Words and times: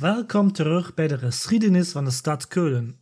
Welkom 0.00 0.52
terug 0.52 0.94
bij 0.94 1.08
de 1.08 1.18
geschiedenis 1.18 1.90
van 1.90 2.04
de 2.04 2.10
stad 2.10 2.46
Köln. 2.54 2.98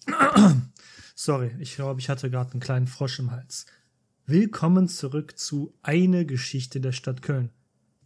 Sorry, 1.14 1.54
ich 1.58 1.74
glaube, 1.74 2.00
ich 2.00 2.08
hatte 2.08 2.30
gerade 2.30 2.52
einen 2.52 2.60
kleinen 2.60 2.86
Frosch 2.86 3.18
im 3.18 3.32
Hals. 3.32 3.66
Willkommen 4.24 4.88
zurück 4.88 5.38
zu 5.38 5.74
Eine 5.82 6.24
Geschichte 6.24 6.80
der 6.80 6.92
Stadt 6.92 7.20
Köln. 7.20 7.50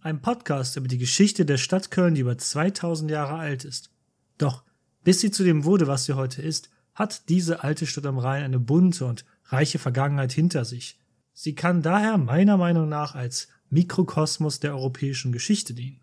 Ein 0.00 0.21
Podcast 0.21 0.76
über 0.76 0.88
die 0.88 0.98
Geschichte 0.98 1.45
der 1.45 1.56
Stadt 1.56 1.92
Köln, 1.92 2.16
die 2.16 2.22
über 2.22 2.37
2000 2.37 3.12
Jahre 3.12 3.34
alt 3.34 3.64
ist. 3.64 3.90
Doch, 4.38 4.64
bis 5.04 5.20
sie 5.20 5.30
zu 5.30 5.45
dem 5.45 5.62
wurde, 5.62 5.86
was 5.86 6.07
sie 6.07 6.14
heute 6.14 6.43
ist, 6.43 6.68
hat 6.93 7.29
diese 7.29 7.62
alte 7.62 7.86
Stadt 7.86 8.07
am 8.07 8.18
Rhein 8.18 8.43
eine 8.43 8.59
bunte 8.59 9.04
und 9.07 9.25
reiche 9.45 9.79
Vergangenheit 9.79 10.32
hinter 10.32 10.64
sich. 10.64 10.98
Sie 11.32 11.54
kann 11.54 11.82
daher 11.82 12.18
meiner 12.18 12.57
Meinung 12.57 12.88
nach 12.88 13.14
als 13.14 13.46
Mikrokosmos 13.68 14.59
der 14.59 14.75
europäischen 14.75 15.30
Geschichte 15.30 15.75
dienen. 15.75 16.00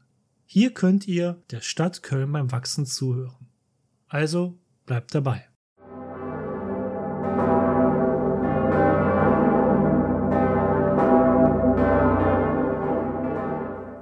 Hier 0.49 0.73
könnt 0.73 1.09
ihr 1.09 1.43
der 1.51 1.59
Stadt 1.59 2.03
Köln 2.03 2.31
beim 2.31 2.53
Wachsen 2.53 2.85
zuhören. 2.85 3.49
Also 4.07 4.57
bleibt 4.85 5.13
dabei. 5.13 5.45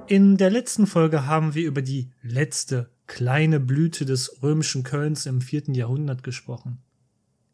In 0.08 0.38
der 0.38 0.52
letzten 0.52 0.86
Folge 0.86 1.26
haben 1.26 1.56
wir 1.56 1.66
über 1.66 1.82
die 1.82 2.12
letzte 2.22 2.92
kleine 3.08 3.60
Blüte 3.60 4.06
des 4.06 4.44
römischen 4.44 4.84
Kölns 4.84 5.26
im 5.26 5.42
vierten 5.42 5.74
Jahrhundert 5.74 6.22
gesprochen. 6.22 6.78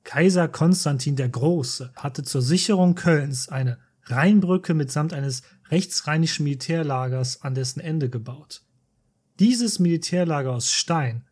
Kaiser 0.03 0.49
Konstantin 0.49 1.15
der 1.15 1.29
Große 1.29 1.93
hatte 1.95 2.23
zur 2.23 2.41
Sicherung 2.41 2.95
Kölns 2.95 3.47
eine 3.47 3.77
Rheinbrücke 4.03 4.73
mitsamt 4.73 5.13
eines 5.13 5.43
rechtsrheinischen 5.69 6.43
Militärlagers 6.43 7.41
an 7.41 7.55
dessen 7.55 7.79
Ende 7.79 8.09
gebaut. 8.09 8.63
Dieses 9.41 9.79
Militärlager 9.79 10.51
aus 10.53 10.71
Stein, 10.71 11.25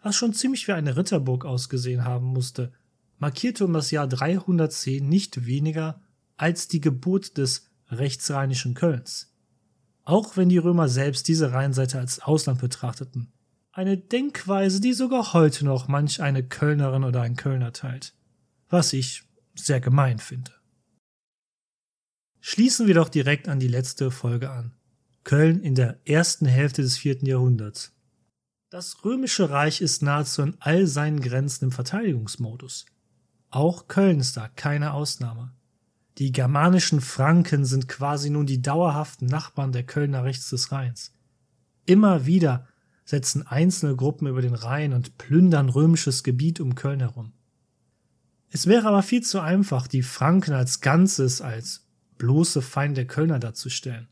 was 0.00 0.14
schon 0.14 0.32
ziemlich 0.32 0.68
wie 0.68 0.72
eine 0.72 0.96
Ritterburg 0.96 1.44
ausgesehen 1.44 2.04
haben 2.04 2.26
musste, 2.26 2.72
markierte 3.18 3.64
um 3.64 3.72
das 3.72 3.90
Jahr 3.90 4.06
310 4.06 5.08
nicht 5.08 5.46
weniger 5.46 6.00
als 6.36 6.68
die 6.68 6.80
Geburt 6.80 7.38
des 7.38 7.68
rechtsrheinischen 7.88 8.74
Kölns. 8.74 9.34
Auch 10.04 10.36
wenn 10.36 10.48
die 10.48 10.58
Römer 10.58 10.88
selbst 10.88 11.26
diese 11.26 11.50
Rheinseite 11.50 11.98
als 11.98 12.20
Ausland 12.20 12.60
betrachteten. 12.60 13.32
Eine 13.72 13.98
Denkweise, 13.98 14.80
die 14.80 14.92
sogar 14.92 15.32
heute 15.32 15.64
noch 15.64 15.88
manch 15.88 16.22
eine 16.22 16.44
Kölnerin 16.44 17.02
oder 17.02 17.22
ein 17.22 17.34
Kölner 17.34 17.72
teilt. 17.72 18.14
Was 18.68 18.92
ich 18.92 19.24
sehr 19.56 19.80
gemein 19.80 20.20
finde. 20.20 20.52
Schließen 22.38 22.86
wir 22.86 22.94
doch 22.94 23.08
direkt 23.08 23.48
an 23.48 23.58
die 23.58 23.66
letzte 23.66 24.12
Folge 24.12 24.52
an. 24.52 24.75
Köln 25.26 25.60
in 25.60 25.74
der 25.74 25.98
ersten 26.04 26.46
Hälfte 26.46 26.82
des 26.82 26.98
vierten 26.98 27.26
Jahrhunderts. 27.26 27.92
Das 28.70 29.04
römische 29.04 29.50
Reich 29.50 29.80
ist 29.80 30.00
nahezu 30.00 30.40
in 30.42 30.56
all 30.60 30.86
seinen 30.86 31.20
Grenzen 31.20 31.64
im 31.64 31.72
Verteidigungsmodus. 31.72 32.86
Auch 33.50 33.88
Köln 33.88 34.20
ist 34.20 34.36
da 34.36 34.46
keine 34.46 34.92
Ausnahme. 34.92 35.52
Die 36.18 36.30
germanischen 36.30 37.00
Franken 37.00 37.64
sind 37.64 37.88
quasi 37.88 38.30
nun 38.30 38.46
die 38.46 38.62
dauerhaften 38.62 39.26
Nachbarn 39.26 39.72
der 39.72 39.82
Kölner 39.82 40.22
rechts 40.22 40.50
des 40.50 40.70
Rheins. 40.70 41.12
Immer 41.86 42.26
wieder 42.26 42.68
setzen 43.04 43.44
einzelne 43.44 43.96
Gruppen 43.96 44.28
über 44.28 44.42
den 44.42 44.54
Rhein 44.54 44.92
und 44.92 45.18
plündern 45.18 45.70
römisches 45.70 46.22
Gebiet 46.22 46.60
um 46.60 46.76
Köln 46.76 47.00
herum. 47.00 47.32
Es 48.50 48.68
wäre 48.68 48.86
aber 48.86 49.02
viel 49.02 49.24
zu 49.24 49.40
einfach, 49.40 49.88
die 49.88 50.02
Franken 50.02 50.54
als 50.54 50.80
Ganzes, 50.80 51.40
als 51.40 51.84
bloße 52.16 52.62
Feinde 52.62 53.00
der 53.00 53.06
Kölner 53.08 53.40
darzustellen. 53.40 54.06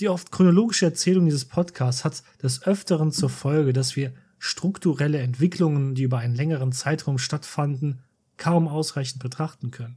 Die 0.00 0.08
oft 0.08 0.30
chronologische 0.30 0.86
Erzählung 0.86 1.24
dieses 1.24 1.46
Podcasts 1.46 2.04
hat 2.04 2.22
des 2.42 2.62
Öfteren 2.64 3.12
zur 3.12 3.30
Folge, 3.30 3.72
dass 3.72 3.96
wir 3.96 4.12
strukturelle 4.38 5.18
Entwicklungen, 5.18 5.94
die 5.94 6.02
über 6.02 6.18
einen 6.18 6.34
längeren 6.34 6.72
Zeitraum 6.72 7.18
stattfanden, 7.18 8.00
kaum 8.36 8.68
ausreichend 8.68 9.22
betrachten 9.22 9.70
können. 9.70 9.96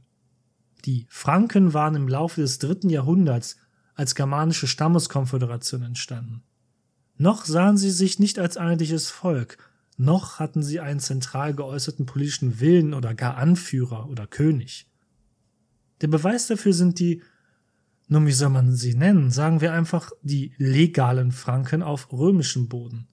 Die 0.86 1.06
Franken 1.10 1.74
waren 1.74 1.94
im 1.94 2.08
Laufe 2.08 2.40
des 2.40 2.58
dritten 2.58 2.88
Jahrhunderts 2.88 3.56
als 3.94 4.14
germanische 4.14 4.66
Stammeskonföderation 4.66 5.82
entstanden. 5.82 6.42
Noch 7.18 7.44
sahen 7.44 7.76
sie 7.76 7.90
sich 7.90 8.18
nicht 8.18 8.38
als 8.38 8.56
einheitliches 8.56 9.10
Volk, 9.10 9.58
noch 9.98 10.38
hatten 10.38 10.62
sie 10.62 10.80
einen 10.80 11.00
zentral 11.00 11.52
geäußerten 11.52 12.06
politischen 12.06 12.60
Willen 12.60 12.94
oder 12.94 13.12
gar 13.14 13.36
Anführer 13.36 14.08
oder 14.08 14.26
König. 14.26 14.86
Der 16.00 16.08
Beweis 16.08 16.46
dafür 16.46 16.72
sind 16.72 16.98
die 16.98 17.22
nun, 18.10 18.26
wie 18.26 18.32
soll 18.32 18.48
man 18.48 18.74
sie 18.74 18.94
nennen? 18.94 19.30
Sagen 19.30 19.60
wir 19.60 19.72
einfach 19.72 20.10
die 20.20 20.52
legalen 20.58 21.30
Franken 21.30 21.80
auf 21.80 22.12
römischem 22.12 22.68
Boden. 22.68 23.06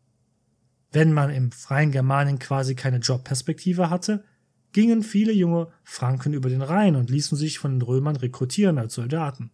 Wenn 0.92 1.14
man 1.14 1.30
im 1.30 1.52
freien 1.52 1.92
Germanien 1.92 2.40
quasi 2.40 2.74
keine 2.74 2.98
Jobperspektive 2.98 3.92
hatte, 3.92 4.24
gingen 4.72 5.04
viele 5.04 5.34
junge 5.34 5.68
Franken 5.84 6.34
über 6.34 6.50
den 6.50 6.64
Rhein 6.64 6.96
und 6.96 7.12
ließen 7.12 7.38
sich 7.38 7.60
von 7.60 7.74
den 7.74 7.84
Römern 7.84 8.16
rekrutieren 8.16 8.80
als 8.80 8.96
Soldaten. 8.96 9.52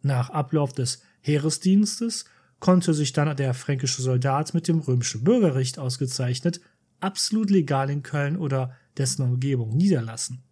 Nach 0.00 0.30
Ablauf 0.30 0.72
des 0.72 1.02
Heeresdienstes 1.20 2.24
konnte 2.58 2.94
sich 2.94 3.12
dann 3.12 3.36
der 3.36 3.52
fränkische 3.52 4.00
Soldat 4.00 4.54
mit 4.54 4.66
dem 4.66 4.80
römischen 4.80 5.24
Bürgerrecht 5.24 5.78
ausgezeichnet 5.78 6.62
absolut 7.00 7.50
legal 7.50 7.90
in 7.90 8.02
Köln 8.02 8.38
oder 8.38 8.74
dessen 8.96 9.20
Umgebung 9.20 9.76
niederlassen. 9.76 10.42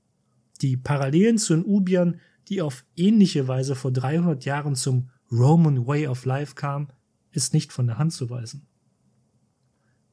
Die 0.60 0.76
Parallelen 0.76 1.38
zu 1.38 1.54
den 1.54 1.64
Ubiern 1.64 2.20
die 2.48 2.62
auf 2.62 2.84
ähnliche 2.96 3.48
Weise 3.48 3.74
vor 3.74 3.92
300 3.92 4.44
Jahren 4.44 4.76
zum 4.76 5.10
Roman 5.30 5.86
Way 5.86 6.08
of 6.08 6.24
Life 6.24 6.54
kam, 6.54 6.88
ist 7.32 7.54
nicht 7.54 7.72
von 7.72 7.86
der 7.86 7.98
Hand 7.98 8.12
zu 8.12 8.30
weisen. 8.30 8.66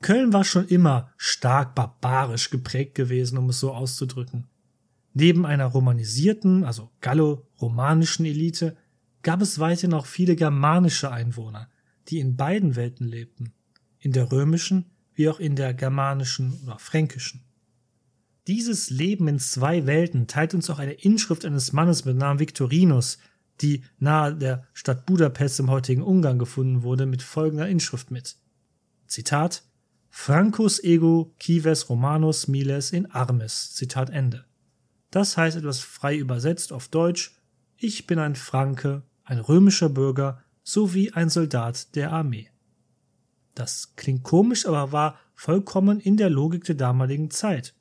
Köln 0.01 0.33
war 0.33 0.43
schon 0.43 0.67
immer 0.67 1.11
stark 1.17 1.75
barbarisch 1.75 2.49
geprägt 2.49 2.95
gewesen, 2.95 3.37
um 3.37 3.49
es 3.49 3.59
so 3.59 3.71
auszudrücken. 3.71 4.47
Neben 5.13 5.45
einer 5.45 5.65
romanisierten, 5.65 6.63
also 6.63 6.89
gallo-romanischen 7.01 8.25
Elite 8.25 8.77
gab 9.21 9.41
es 9.41 9.59
weiterhin 9.59 9.93
auch 9.93 10.07
viele 10.07 10.35
germanische 10.35 11.11
Einwohner, 11.11 11.69
die 12.07 12.19
in 12.19 12.35
beiden 12.35 12.75
Welten 12.75 13.07
lebten, 13.07 13.53
in 13.99 14.11
der 14.13 14.31
römischen 14.31 14.85
wie 15.13 15.29
auch 15.29 15.39
in 15.39 15.55
der 15.55 15.73
germanischen 15.73 16.59
oder 16.63 16.79
fränkischen. 16.79 17.43
Dieses 18.51 18.89
Leben 18.89 19.29
in 19.29 19.39
zwei 19.39 19.85
Welten 19.85 20.27
teilt 20.27 20.53
uns 20.53 20.69
auch 20.69 20.77
eine 20.77 20.91
Inschrift 20.91 21.45
eines 21.45 21.71
Mannes 21.71 22.03
mit 22.03 22.17
Namen 22.17 22.41
Victorinus, 22.41 23.17
die 23.61 23.85
nahe 23.97 24.35
der 24.35 24.67
Stadt 24.73 25.05
Budapest 25.05 25.61
im 25.61 25.69
heutigen 25.69 26.01
Ungarn 26.03 26.37
gefunden 26.37 26.83
wurde, 26.83 27.05
mit 27.05 27.21
folgender 27.21 27.69
Inschrift 27.69 28.11
mit. 28.11 28.35
Zitat 29.07 29.63
Francus 30.09 30.83
ego 30.83 31.33
cives 31.41 31.89
romanus 31.89 32.49
miles 32.49 32.91
in 32.91 33.09
armes. 33.09 33.73
Zitat 33.73 34.09
Ende. 34.09 34.43
Das 35.11 35.37
heißt 35.37 35.55
etwas 35.55 35.79
frei 35.79 36.17
übersetzt 36.17 36.73
auf 36.73 36.89
Deutsch, 36.89 37.31
ich 37.77 38.05
bin 38.05 38.19
ein 38.19 38.35
Franke, 38.35 39.03
ein 39.23 39.39
römischer 39.39 39.87
Bürger 39.87 40.43
sowie 40.61 41.11
ein 41.11 41.29
Soldat 41.29 41.95
der 41.95 42.11
Armee. 42.11 42.49
Das 43.55 43.95
klingt 43.95 44.23
komisch, 44.23 44.65
aber 44.65 44.91
war 44.91 45.17
vollkommen 45.35 46.01
in 46.01 46.17
der 46.17 46.29
Logik 46.29 46.65
der 46.65 46.75
damaligen 46.75 47.31
Zeit. 47.31 47.75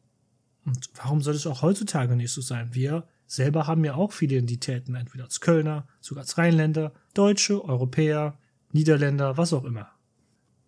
Und 0.64 0.90
warum 0.94 1.22
soll 1.22 1.34
es 1.34 1.46
auch 1.46 1.62
heutzutage 1.62 2.16
nicht 2.16 2.32
so 2.32 2.40
sein? 2.40 2.74
Wir 2.74 3.06
selber 3.26 3.66
haben 3.66 3.84
ja 3.84 3.94
auch 3.94 4.12
viele 4.12 4.36
Identitäten, 4.36 4.94
entweder 4.94 5.24
als 5.24 5.40
Kölner, 5.40 5.86
sogar 6.00 6.22
als 6.22 6.36
Rheinländer, 6.36 6.92
Deutsche, 7.14 7.64
Europäer, 7.64 8.38
Niederländer, 8.72 9.36
was 9.36 9.52
auch 9.52 9.64
immer. 9.64 9.90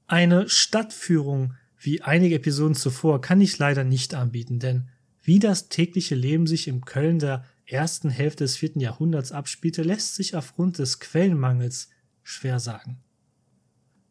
Eine 0.06 0.48
Stadtführung 0.48 1.54
wie 1.78 2.02
einige 2.02 2.36
Episoden 2.36 2.74
zuvor 2.74 3.20
kann 3.20 3.40
ich 3.40 3.58
leider 3.58 3.84
nicht 3.84 4.14
anbieten, 4.14 4.58
denn 4.58 4.88
wie 5.22 5.38
das 5.38 5.68
tägliche 5.68 6.14
Leben 6.14 6.46
sich 6.46 6.68
im 6.68 6.84
Köln 6.84 7.18
der 7.18 7.44
ersten 7.64 8.10
Hälfte 8.10 8.44
des 8.44 8.56
vierten 8.56 8.80
Jahrhunderts 8.80 9.32
abspielte, 9.32 9.82
lässt 9.82 10.14
sich 10.14 10.36
aufgrund 10.36 10.78
des 10.78 11.00
Quellenmangels 11.00 11.90
schwer 12.22 12.60
sagen. 12.60 13.00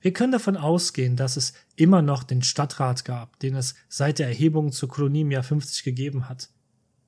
Wir 0.01 0.13
können 0.13 0.31
davon 0.31 0.57
ausgehen, 0.57 1.16
dass 1.16 1.38
es 1.38 1.53
immer 1.75 2.01
noch 2.01 2.23
den 2.23 2.41
Stadtrat 2.41 3.06
gab, 3.06 3.39
den 3.39 3.56
es 3.56 3.75
seit 3.88 4.19
der 4.19 4.27
Erhebung 4.27 4.71
zur 4.71 4.89
Kolonie 4.89 5.21
im 5.21 5.31
Jahr 5.31 5.44
50 5.44 5.83
gegeben 5.83 6.27
hat. 6.27 6.50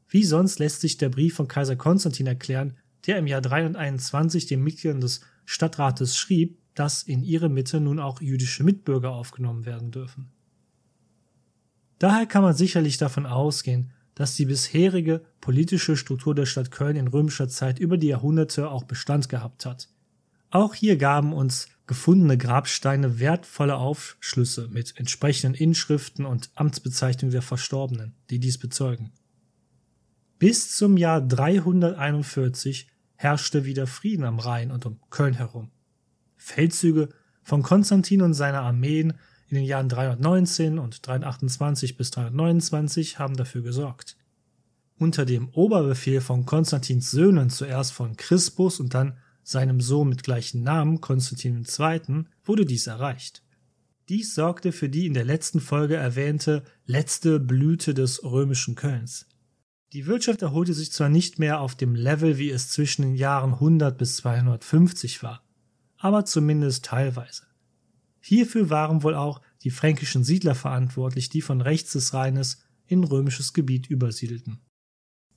Wie 0.07 0.23
sonst 0.23 0.59
lässt 0.59 0.81
sich 0.81 0.97
der 0.97 1.09
Brief 1.09 1.35
von 1.35 1.47
Kaiser 1.47 1.75
Konstantin 1.75 2.27
erklären, 2.27 2.77
der 3.07 3.17
im 3.17 3.25
Jahr 3.25 3.41
321 3.41 4.45
den 4.45 4.63
Mitgliedern 4.63 5.01
des 5.01 5.21
Stadtrates 5.45 6.15
schrieb, 6.15 6.59
dass 6.75 7.03
in 7.03 7.23
ihre 7.23 7.49
Mitte 7.49 7.79
nun 7.79 7.99
auch 7.99 8.21
jüdische 8.21 8.63
Mitbürger 8.63 9.11
aufgenommen 9.11 9.65
werden 9.65 9.91
dürfen. 9.91 10.31
Daher 11.99 12.25
kann 12.27 12.43
man 12.43 12.55
sicherlich 12.55 12.97
davon 12.97 13.25
ausgehen, 13.25 13.91
dass 14.15 14.35
die 14.35 14.45
bisherige 14.45 15.25
politische 15.41 15.97
Struktur 15.97 16.35
der 16.35 16.45
Stadt 16.45 16.69
Köln 16.69 16.95
in 16.95 17.07
römischer 17.07 17.49
Zeit 17.49 17.79
über 17.79 17.97
die 17.97 18.07
Jahrhunderte 18.07 18.69
auch 18.69 18.83
Bestand 18.83 19.29
gehabt 19.29 19.65
hat. 19.65 19.89
Auch 20.53 20.75
hier 20.75 20.97
gaben 20.97 21.33
uns 21.33 21.67
gefundene 21.87 22.37
Grabsteine 22.37 23.19
wertvolle 23.19 23.75
Aufschlüsse 23.75 24.67
mit 24.67 24.93
entsprechenden 24.99 25.55
Inschriften 25.55 26.27
und 26.27 26.51
Amtsbezeichnungen 26.53 27.31
der 27.31 27.41
Verstorbenen, 27.41 28.13
die 28.29 28.37
dies 28.37 28.59
bezeugen. 28.59 29.11
Bis 30.37 30.75
zum 30.75 30.95
Jahr 30.95 31.21
341 31.21 32.87
herrschte 33.15 33.65
wieder 33.65 33.87
Frieden 33.87 34.25
am 34.25 34.37
Rhein 34.37 34.69
und 34.69 34.85
um 34.85 34.99
Köln 35.09 35.33
herum. 35.33 35.71
Feldzüge 36.37 37.09
von 37.41 37.63
Konstantin 37.63 38.21
und 38.21 38.35
seiner 38.35 38.61
Armeen 38.61 39.13
in 39.47 39.55
den 39.55 39.65
Jahren 39.65 39.89
319 39.89 40.77
und 40.77 41.07
328 41.07 41.97
bis 41.97 42.11
329 42.11 43.17
haben 43.17 43.37
dafür 43.37 43.63
gesorgt. 43.63 44.17
Unter 44.99 45.25
dem 45.25 45.49
Oberbefehl 45.49 46.21
von 46.21 46.45
Konstantins 46.45 47.09
Söhnen, 47.09 47.49
zuerst 47.49 47.91
von 47.91 48.15
Crispus 48.17 48.79
und 48.79 48.93
dann 48.93 49.17
seinem 49.43 49.81
Sohn 49.81 50.09
mit 50.09 50.23
gleichen 50.23 50.63
Namen, 50.63 51.01
Konstantin 51.01 51.65
II., 51.65 52.25
wurde 52.43 52.65
dies 52.65 52.87
erreicht. 52.87 53.43
Dies 54.09 54.35
sorgte 54.35 54.71
für 54.71 54.89
die 54.89 55.05
in 55.05 55.13
der 55.13 55.23
letzten 55.23 55.61
Folge 55.61 55.95
erwähnte 55.95 56.63
letzte 56.85 57.39
Blüte 57.39 57.93
des 57.93 58.23
römischen 58.23 58.75
Kölns. 58.75 59.27
Die 59.93 60.07
Wirtschaft 60.07 60.41
erholte 60.41 60.73
sich 60.73 60.91
zwar 60.91 61.09
nicht 61.09 61.39
mehr 61.39 61.61
auf 61.61 61.75
dem 61.75 61.95
Level, 61.95 62.37
wie 62.37 62.49
es 62.49 62.69
zwischen 62.69 63.03
den 63.03 63.15
Jahren 63.15 63.53
100 63.53 63.97
bis 63.97 64.17
250 64.17 65.23
war, 65.23 65.43
aber 65.97 66.25
zumindest 66.25 66.85
teilweise. 66.85 67.43
Hierfür 68.19 68.69
waren 68.69 69.03
wohl 69.03 69.15
auch 69.15 69.41
die 69.63 69.69
fränkischen 69.69 70.23
Siedler 70.23 70.55
verantwortlich, 70.55 71.29
die 71.29 71.41
von 71.41 71.61
rechts 71.61 71.91
des 71.91 72.13
Rheines 72.13 72.63
in 72.87 73.03
römisches 73.03 73.53
Gebiet 73.53 73.87
übersiedelten. 73.87 74.59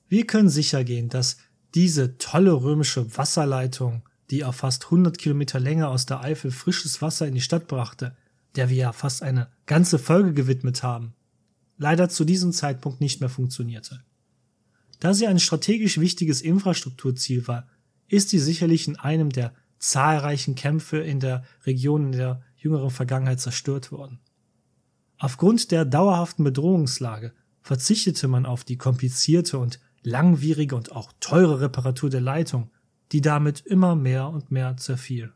Wir 0.07 0.25
können 0.25 0.49
sicher 0.49 0.83
gehen, 0.83 1.09
dass 1.09 1.37
diese 1.77 2.17
tolle 2.17 2.53
römische 2.53 3.15
Wasserleitung, 3.17 4.01
die 4.31 4.43
auf 4.43 4.55
fast 4.55 4.85
100 4.85 5.15
Kilometer 5.19 5.59
Länge 5.59 5.89
aus 5.89 6.07
der 6.07 6.21
Eifel 6.21 6.49
frisches 6.49 7.03
Wasser 7.03 7.27
in 7.27 7.35
die 7.35 7.41
Stadt 7.41 7.67
brachte, 7.67 8.17
der 8.55 8.69
wir 8.69 8.77
ja 8.77 8.93
fast 8.93 9.21
eine 9.21 9.51
ganze 9.67 9.99
Folge 9.99 10.33
gewidmet 10.33 10.81
haben, 10.81 11.13
leider 11.77 12.09
zu 12.09 12.25
diesem 12.25 12.51
Zeitpunkt 12.51 12.99
nicht 12.99 13.19
mehr 13.19 13.29
funktionierte. 13.29 14.03
Da 14.99 15.13
sie 15.13 15.27
ein 15.27 15.37
strategisch 15.39 15.99
wichtiges 15.99 16.41
Infrastrukturziel 16.41 17.47
war, 17.47 17.67
ist 18.07 18.29
sie 18.29 18.39
sicherlich 18.39 18.87
in 18.87 18.95
einem 18.95 19.29
der 19.29 19.53
zahlreichen 19.77 20.55
Kämpfe 20.55 20.97
in 20.97 21.19
der 21.19 21.43
Region 21.67 22.07
in 22.07 22.11
der 22.13 22.41
jüngeren 22.55 22.89
Vergangenheit 22.89 23.39
zerstört 23.39 23.91
worden. 23.91 24.17
Aufgrund 25.19 25.69
der 25.69 25.85
dauerhaften 25.85 26.43
Bedrohungslage 26.43 27.33
verzichtete 27.61 28.27
man 28.27 28.47
auf 28.47 28.63
die 28.63 28.77
komplizierte 28.77 29.59
und 29.59 29.79
langwierige 30.03 30.75
und 30.75 30.91
auch 30.91 31.13
teure 31.19 31.61
Reparatur 31.61 32.09
der 32.09 32.21
Leitung, 32.21 32.69
die 33.11 33.21
damit 33.21 33.61
immer 33.61 33.95
mehr 33.95 34.29
und 34.29 34.51
mehr 34.51 34.77
zerfiel. 34.77 35.33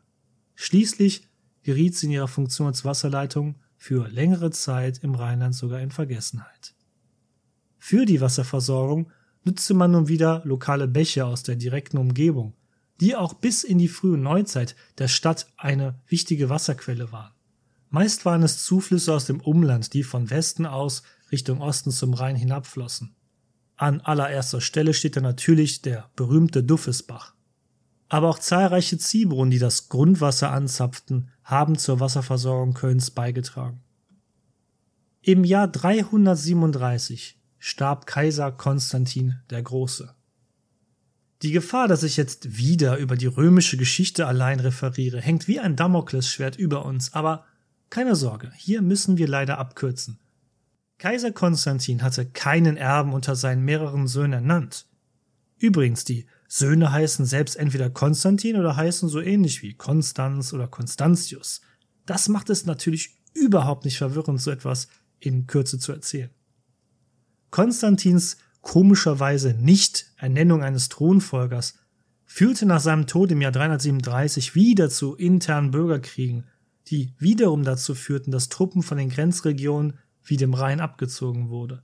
Schließlich 0.54 1.28
geriet 1.62 1.96
sie 1.96 2.06
in 2.06 2.12
ihrer 2.12 2.28
Funktion 2.28 2.66
als 2.66 2.84
Wasserleitung 2.84 3.56
für 3.76 4.08
längere 4.08 4.50
Zeit 4.50 4.98
im 5.02 5.14
Rheinland 5.14 5.54
sogar 5.54 5.80
in 5.80 5.90
Vergessenheit. 5.90 6.74
Für 7.78 8.04
die 8.04 8.20
Wasserversorgung 8.20 9.10
nutzte 9.44 9.74
man 9.74 9.90
nun 9.90 10.08
wieder 10.08 10.42
lokale 10.44 10.86
Bäche 10.86 11.26
aus 11.26 11.42
der 11.42 11.56
direkten 11.56 11.98
Umgebung, 11.98 12.54
die 13.00 13.16
auch 13.16 13.34
bis 13.34 13.64
in 13.64 13.78
die 13.78 13.88
frühe 13.88 14.18
Neuzeit 14.18 14.76
der 14.98 15.08
Stadt 15.08 15.48
eine 15.56 15.98
wichtige 16.06 16.48
Wasserquelle 16.48 17.10
waren. 17.10 17.32
Meist 17.90 18.24
waren 18.24 18.42
es 18.42 18.62
Zuflüsse 18.64 19.12
aus 19.12 19.26
dem 19.26 19.40
Umland, 19.40 19.92
die 19.94 20.02
von 20.02 20.30
Westen 20.30 20.64
aus 20.64 21.02
Richtung 21.32 21.60
Osten 21.60 21.90
zum 21.90 22.14
Rhein 22.14 22.36
hinabflossen. 22.36 23.16
An 23.82 24.00
allererster 24.00 24.60
Stelle 24.60 24.94
steht 24.94 25.16
da 25.16 25.20
natürlich 25.20 25.82
der 25.82 26.08
berühmte 26.14 26.62
Duffesbach. 26.62 27.34
Aber 28.08 28.28
auch 28.28 28.38
zahlreiche 28.38 28.96
Ziehbrunnen, 28.96 29.50
die 29.50 29.58
das 29.58 29.88
Grundwasser 29.88 30.52
anzapften, 30.52 31.32
haben 31.42 31.76
zur 31.76 31.98
Wasserversorgung 31.98 32.74
Kölns 32.74 33.10
beigetragen. 33.10 33.82
Im 35.20 35.42
Jahr 35.42 35.66
337 35.66 37.40
starb 37.58 38.06
Kaiser 38.06 38.52
Konstantin 38.52 39.40
der 39.50 39.64
Große. 39.64 40.14
Die 41.42 41.50
Gefahr, 41.50 41.88
dass 41.88 42.04
ich 42.04 42.16
jetzt 42.16 42.56
wieder 42.56 42.98
über 42.98 43.16
die 43.16 43.26
römische 43.26 43.76
Geschichte 43.76 44.28
allein 44.28 44.60
referiere, 44.60 45.20
hängt 45.20 45.48
wie 45.48 45.58
ein 45.58 45.74
Damoklesschwert 45.74 46.54
über 46.54 46.84
uns, 46.84 47.14
aber 47.14 47.46
keine 47.90 48.14
Sorge, 48.14 48.52
hier 48.54 48.80
müssen 48.80 49.18
wir 49.18 49.26
leider 49.26 49.58
abkürzen. 49.58 50.20
Kaiser 51.02 51.32
Konstantin 51.32 52.00
hatte 52.04 52.24
keinen 52.24 52.76
Erben 52.76 53.12
unter 53.12 53.34
seinen 53.34 53.64
mehreren 53.64 54.06
Söhnen 54.06 54.34
ernannt. 54.34 54.86
Übrigens, 55.58 56.04
die 56.04 56.26
Söhne 56.46 56.92
heißen 56.92 57.26
selbst 57.26 57.56
entweder 57.56 57.90
Konstantin 57.90 58.56
oder 58.56 58.76
heißen 58.76 59.08
so 59.08 59.20
ähnlich 59.20 59.64
wie 59.64 59.74
Konstanz 59.74 60.52
oder 60.52 60.68
Konstantius. 60.68 61.60
Das 62.06 62.28
macht 62.28 62.50
es 62.50 62.66
natürlich 62.66 63.16
überhaupt 63.34 63.84
nicht 63.84 63.98
verwirrend, 63.98 64.40
so 64.40 64.52
etwas 64.52 64.86
in 65.18 65.48
Kürze 65.48 65.80
zu 65.80 65.90
erzählen. 65.90 66.30
Konstantins 67.50 68.36
komischerweise 68.60 69.54
nicht 69.54 70.06
Ernennung 70.18 70.62
eines 70.62 70.88
Thronfolgers, 70.88 71.80
führte 72.26 72.64
nach 72.64 72.80
seinem 72.80 73.08
Tod 73.08 73.32
im 73.32 73.40
Jahr 73.40 73.50
337 73.50 74.54
wieder 74.54 74.88
zu 74.88 75.16
internen 75.16 75.72
Bürgerkriegen, 75.72 76.44
die 76.86 77.12
wiederum 77.18 77.64
dazu 77.64 77.96
führten, 77.96 78.30
dass 78.30 78.50
Truppen 78.50 78.84
von 78.84 78.98
den 78.98 79.08
Grenzregionen 79.08 79.98
wie 80.24 80.36
dem 80.36 80.54
Rhein 80.54 80.80
abgezogen 80.80 81.48
wurde. 81.48 81.82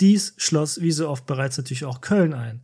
Dies 0.00 0.34
schloss 0.36 0.80
wie 0.80 0.92
so 0.92 1.08
oft 1.08 1.26
bereits 1.26 1.56
natürlich 1.56 1.84
auch 1.84 2.00
Köln 2.00 2.34
ein. 2.34 2.62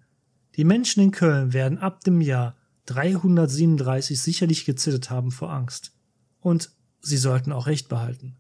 Die 0.56 0.64
Menschen 0.64 1.02
in 1.02 1.10
Köln 1.10 1.52
werden 1.52 1.78
ab 1.78 2.04
dem 2.04 2.20
Jahr 2.20 2.56
337 2.87 4.20
sicherlich 4.20 4.64
gezittert 4.64 5.10
haben 5.10 5.31
vor 5.31 5.52
Angst. 5.52 5.93
Und 6.40 6.70
sie 7.00 7.16
sollten 7.16 7.52
auch 7.52 7.66
Recht 7.66 7.88
behalten. 7.88 8.37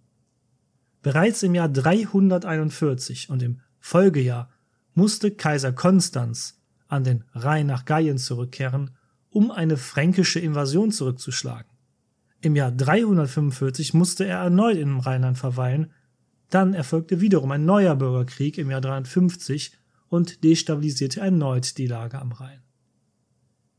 Bereits 1.02 1.42
im 1.42 1.54
Jahr 1.54 1.68
341 1.68 3.30
und 3.30 3.42
im 3.42 3.60
Folgejahr 3.80 4.50
musste 4.94 5.30
Kaiser 5.30 5.72
Konstanz 5.72 6.60
an 6.86 7.04
den 7.04 7.24
Rhein 7.32 7.66
nach 7.66 7.84
Gallien 7.84 8.18
zurückkehren, 8.18 8.90
um 9.30 9.50
eine 9.50 9.76
fränkische 9.76 10.38
Invasion 10.38 10.92
zurückzuschlagen. 10.92 11.70
Im 12.42 12.54
Jahr 12.54 12.70
345 12.70 13.94
musste 13.94 14.26
er 14.26 14.38
erneut 14.38 14.76
im 14.76 15.00
Rheinland 15.00 15.38
verweilen, 15.38 15.92
dann 16.54 16.74
erfolgte 16.74 17.20
wiederum 17.20 17.50
ein 17.50 17.64
neuer 17.64 17.96
Bürgerkrieg 17.96 18.58
im 18.58 18.70
Jahr 18.70 18.80
350 18.80 19.72
und 20.08 20.44
destabilisierte 20.44 21.20
erneut 21.20 21.78
die 21.78 21.86
Lage 21.86 22.18
am 22.18 22.32
Rhein. 22.32 22.60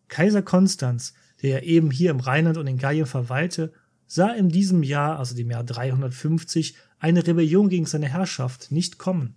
Kaiser 0.07 0.41
Konstanz, 0.41 1.13
der 1.41 1.49
ja 1.49 1.59
eben 1.59 1.91
hier 1.91 2.11
im 2.11 2.19
Rheinland 2.19 2.57
und 2.57 2.67
in 2.67 2.77
Gallien 2.77 3.05
verweilte, 3.05 3.73
sah 4.07 4.31
in 4.31 4.49
diesem 4.49 4.83
Jahr, 4.83 5.19
also 5.19 5.35
dem 5.35 5.51
Jahr 5.51 5.63
350, 5.63 6.75
eine 6.99 7.25
Rebellion 7.25 7.69
gegen 7.69 7.85
seine 7.85 8.07
Herrschaft 8.07 8.71
nicht 8.71 8.97
kommen. 8.97 9.35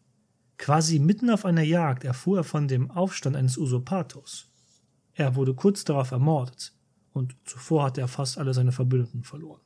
Quasi 0.58 0.98
mitten 0.98 1.30
auf 1.30 1.44
einer 1.44 1.62
Jagd 1.62 2.04
erfuhr 2.04 2.38
er 2.38 2.44
von 2.44 2.68
dem 2.68 2.90
Aufstand 2.90 3.36
eines 3.36 3.58
Usurpators. 3.58 4.48
Er 5.14 5.34
wurde 5.34 5.54
kurz 5.54 5.84
darauf 5.84 6.10
ermordet, 6.10 6.72
und 7.12 7.36
zuvor 7.44 7.84
hatte 7.84 8.02
er 8.02 8.08
fast 8.08 8.38
alle 8.38 8.52
seine 8.52 8.72
Verbündeten 8.72 9.22
verloren. 9.22 9.60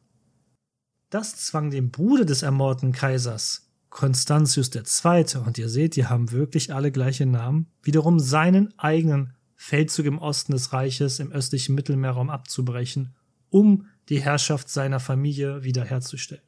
Das 1.11 1.37
zwang 1.37 1.71
den 1.71 1.91
Bruder 1.91 2.25
des 2.25 2.43
ermordeten 2.43 2.93
Kaisers, 2.93 3.69
Constantius 3.91 4.71
II., 4.75 5.43
und 5.45 5.59
ihr 5.59 5.69
seht, 5.69 5.97
die 5.97 6.07
haben 6.07 6.31
wirklich 6.31 6.73
alle 6.73 6.93
gleiche 6.93 7.26
Namen, 7.26 7.67
wiederum 7.83 8.21
seinen 8.21 8.73
eigenen 8.79 9.35
Feldzug 9.57 10.07
im 10.07 10.19
Osten 10.19 10.52
des 10.52 10.73
Reiches 10.73 11.19
im 11.19 11.33
östlichen 11.33 11.75
Mittelmeerraum 11.75 12.31
abzubrechen, 12.31 13.14
um 13.50 13.87
die 14.09 14.23
Herrschaft 14.23 14.71
seiner 14.71 15.00
Familie 15.00 15.64
wiederherzustellen. 15.64 16.45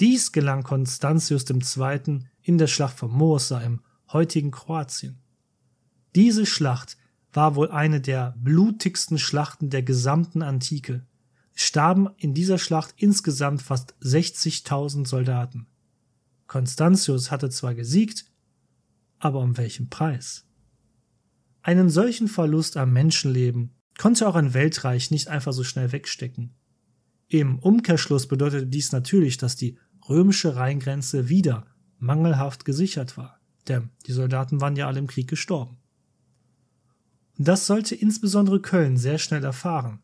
Dies 0.00 0.32
gelang 0.32 0.64
Constantius 0.64 1.44
II. 1.48 2.24
in 2.42 2.58
der 2.58 2.66
Schlacht 2.66 2.98
von 2.98 3.12
Mursa 3.12 3.60
im 3.60 3.80
heutigen 4.12 4.50
Kroatien. 4.50 5.22
Diese 6.16 6.44
Schlacht 6.46 6.96
war 7.32 7.54
wohl 7.54 7.70
eine 7.70 8.00
der 8.00 8.34
blutigsten 8.36 9.18
Schlachten 9.18 9.70
der 9.70 9.84
gesamten 9.84 10.42
Antike. 10.42 11.06
Starben 11.54 12.08
in 12.16 12.34
dieser 12.34 12.58
Schlacht 12.58 12.94
insgesamt 12.96 13.62
fast 13.62 13.94
60.000 14.02 15.06
Soldaten. 15.06 15.66
Constantius 16.46 17.30
hatte 17.30 17.48
zwar 17.48 17.74
gesiegt, 17.74 18.26
aber 19.18 19.40
um 19.40 19.56
welchen 19.56 19.88
Preis? 19.88 20.44
Einen 21.62 21.88
solchen 21.88 22.28
Verlust 22.28 22.76
am 22.76 22.92
Menschenleben 22.92 23.70
konnte 23.98 24.28
auch 24.28 24.34
ein 24.34 24.52
Weltreich 24.52 25.10
nicht 25.10 25.28
einfach 25.28 25.52
so 25.52 25.64
schnell 25.64 25.92
wegstecken. 25.92 26.54
Im 27.28 27.58
Umkehrschluss 27.58 28.28
bedeutete 28.28 28.66
dies 28.66 28.92
natürlich, 28.92 29.38
dass 29.38 29.56
die 29.56 29.78
römische 30.08 30.56
Rheingrenze 30.56 31.28
wieder 31.28 31.66
mangelhaft 31.98 32.64
gesichert 32.64 33.16
war, 33.16 33.40
denn 33.68 33.90
die 34.06 34.12
Soldaten 34.12 34.60
waren 34.60 34.76
ja 34.76 34.86
alle 34.86 34.98
im 34.98 35.06
Krieg 35.06 35.28
gestorben. 35.28 35.78
Und 37.38 37.48
das 37.48 37.66
sollte 37.66 37.94
insbesondere 37.94 38.60
Köln 38.60 38.96
sehr 38.96 39.18
schnell 39.18 39.42
erfahren. 39.42 40.03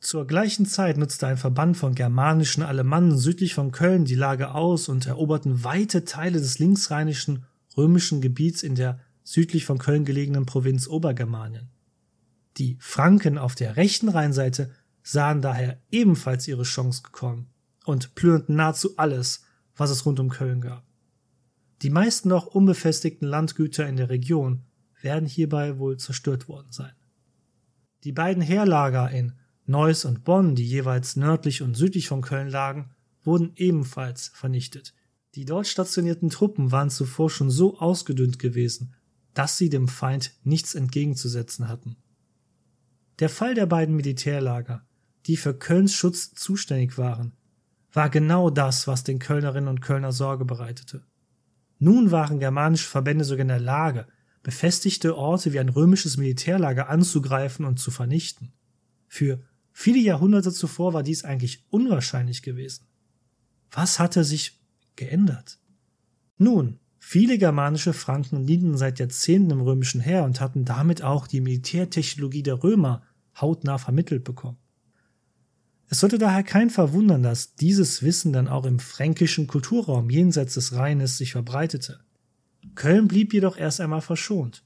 Zur 0.00 0.26
gleichen 0.26 0.64
Zeit 0.64 0.96
nutzte 0.96 1.26
ein 1.26 1.36
Verband 1.36 1.76
von 1.76 1.94
germanischen 1.94 2.62
Alemannen 2.62 3.18
südlich 3.18 3.52
von 3.52 3.70
Köln 3.70 4.06
die 4.06 4.14
Lage 4.14 4.54
aus 4.54 4.88
und 4.88 5.06
eroberten 5.06 5.62
weite 5.62 6.06
Teile 6.06 6.40
des 6.40 6.58
linksrheinischen 6.58 7.44
römischen 7.76 8.22
Gebiets 8.22 8.62
in 8.62 8.74
der 8.74 8.98
südlich 9.24 9.66
von 9.66 9.76
Köln 9.76 10.06
gelegenen 10.06 10.46
Provinz 10.46 10.88
Obergermanien. 10.88 11.68
Die 12.56 12.78
Franken 12.80 13.36
auf 13.36 13.54
der 13.54 13.76
rechten 13.76 14.08
Rheinseite 14.08 14.70
sahen 15.02 15.42
daher 15.42 15.78
ebenfalls 15.90 16.48
ihre 16.48 16.62
Chance 16.62 17.02
gekommen 17.02 17.50
und 17.84 18.14
plünderten 18.14 18.56
nahezu 18.56 18.96
alles, 18.96 19.44
was 19.76 19.90
es 19.90 20.06
rund 20.06 20.18
um 20.18 20.30
Köln 20.30 20.62
gab. 20.62 20.82
Die 21.82 21.90
meisten 21.90 22.30
noch 22.30 22.46
unbefestigten 22.46 23.28
Landgüter 23.28 23.86
in 23.86 23.96
der 23.96 24.08
Region 24.08 24.62
werden 25.02 25.26
hierbei 25.26 25.78
wohl 25.78 25.98
zerstört 25.98 26.48
worden 26.48 26.72
sein. 26.72 26.92
Die 28.04 28.12
beiden 28.12 28.42
Heerlager 28.42 29.10
in 29.10 29.34
Neuss 29.70 30.04
und 30.04 30.24
Bonn, 30.24 30.56
die 30.56 30.66
jeweils 30.66 31.16
nördlich 31.16 31.62
und 31.62 31.76
südlich 31.76 32.08
von 32.08 32.22
Köln 32.22 32.48
lagen, 32.48 32.90
wurden 33.22 33.52
ebenfalls 33.54 34.28
vernichtet. 34.34 34.94
Die 35.36 35.44
dort 35.44 35.68
stationierten 35.68 36.28
Truppen 36.28 36.72
waren 36.72 36.90
zuvor 36.90 37.30
schon 37.30 37.50
so 37.50 37.78
ausgedünnt 37.78 38.40
gewesen, 38.40 38.94
dass 39.32 39.56
sie 39.56 39.68
dem 39.68 39.86
Feind 39.86 40.32
nichts 40.42 40.74
entgegenzusetzen 40.74 41.68
hatten. 41.68 41.96
Der 43.20 43.28
Fall 43.28 43.54
der 43.54 43.66
beiden 43.66 43.94
Militärlager, 43.94 44.84
die 45.26 45.36
für 45.36 45.54
Kölns 45.54 45.94
Schutz 45.94 46.34
zuständig 46.34 46.98
waren, 46.98 47.32
war 47.92 48.10
genau 48.10 48.50
das, 48.50 48.88
was 48.88 49.04
den 49.04 49.20
Kölnerinnen 49.20 49.68
und 49.68 49.82
Kölner 49.82 50.12
Sorge 50.12 50.44
bereitete. 50.44 51.04
Nun 51.78 52.10
waren 52.10 52.40
germanische 52.40 52.88
Verbände 52.88 53.24
sogar 53.24 53.42
in 53.42 53.48
der 53.48 53.60
Lage, 53.60 54.06
befestigte 54.42 55.16
Orte 55.16 55.52
wie 55.52 55.60
ein 55.60 55.68
römisches 55.68 56.16
Militärlager 56.16 56.88
anzugreifen 56.88 57.64
und 57.64 57.78
zu 57.78 57.90
vernichten. 57.90 58.52
Für 59.06 59.40
viele 59.80 59.98
Jahrhunderte 59.98 60.52
zuvor 60.52 60.92
war 60.92 61.02
dies 61.02 61.24
eigentlich 61.24 61.64
unwahrscheinlich 61.70 62.42
gewesen. 62.42 62.84
Was 63.70 63.98
hatte 63.98 64.24
sich 64.24 64.60
geändert? 64.94 65.58
Nun, 66.36 66.78
viele 66.98 67.38
germanische 67.38 67.94
Franken 67.94 68.46
dienten 68.46 68.76
seit 68.76 68.98
Jahrzehnten 68.98 69.52
im 69.52 69.62
römischen 69.62 70.02
Heer 70.02 70.24
und 70.24 70.38
hatten 70.38 70.66
damit 70.66 71.00
auch 71.00 71.26
die 71.26 71.40
Militärtechnologie 71.40 72.42
der 72.42 72.62
Römer 72.62 73.02
hautnah 73.40 73.78
vermittelt 73.78 74.22
bekommen. 74.22 74.58
Es 75.88 76.00
sollte 76.00 76.18
daher 76.18 76.42
kein 76.42 76.68
verwundern, 76.68 77.22
dass 77.22 77.54
dieses 77.54 78.02
Wissen 78.02 78.34
dann 78.34 78.48
auch 78.48 78.66
im 78.66 78.80
fränkischen 78.80 79.46
Kulturraum 79.46 80.10
jenseits 80.10 80.54
des 80.54 80.74
Rheines 80.74 81.16
sich 81.16 81.32
verbreitete. 81.32 82.00
Köln 82.74 83.08
blieb 83.08 83.32
jedoch 83.32 83.56
erst 83.56 83.80
einmal 83.80 84.02
verschont. 84.02 84.62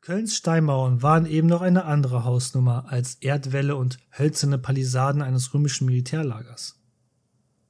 Kölns 0.00 0.34
Steinmauern 0.34 1.02
waren 1.02 1.26
eben 1.26 1.46
noch 1.46 1.60
eine 1.60 1.84
andere 1.84 2.24
Hausnummer 2.24 2.86
als 2.88 3.16
Erdwälle 3.16 3.76
und 3.76 3.98
hölzerne 4.16 4.56
Palisaden 4.56 5.20
eines 5.20 5.52
römischen 5.52 5.84
Militärlagers. 5.84 6.80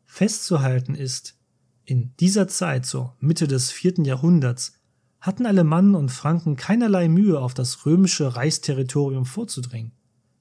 Festzuhalten 0.07 0.95
ist, 0.95 1.37
in 1.85 2.15
dieser 2.21 2.47
Zeit, 2.47 2.87
so 2.87 3.15
Mitte 3.19 3.49
des 3.49 3.73
vierten 3.73 4.05
Jahrhunderts, 4.05 4.75
hatten 5.21 5.45
Alemannen 5.45 5.97
und 5.97 6.13
Franken 6.13 6.55
keinerlei 6.55 7.09
Mühe, 7.09 7.41
auf 7.41 7.53
das 7.53 7.85
römische 7.85 8.37
Reichsterritorium 8.37 9.27
vorzudringen. 9.27 9.93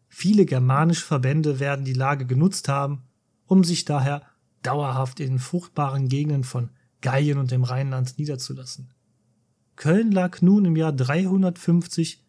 Viele 0.07 0.45
germanische 0.45 1.05
Verbände 1.05 1.59
werden 1.59 1.85
die 1.85 1.93
Lage 1.93 2.27
genutzt 2.27 2.67
haben, 2.67 3.03
um 3.47 3.63
sich 3.63 3.85
daher 3.85 4.21
dauerhaft 4.61 5.19
in 5.19 5.39
fruchtbaren 5.39 6.07
Gegenden 6.07 6.43
von 6.43 6.69
Gallien 7.01 7.39
und 7.39 7.49
dem 7.49 7.63
Rheinland 7.63 8.19
niederzulassen. 8.19 8.93
Köln 9.79 10.11
lag 10.11 10.41
nun 10.41 10.65
im 10.65 10.75
Jahr 10.75 10.91
350 10.91 12.21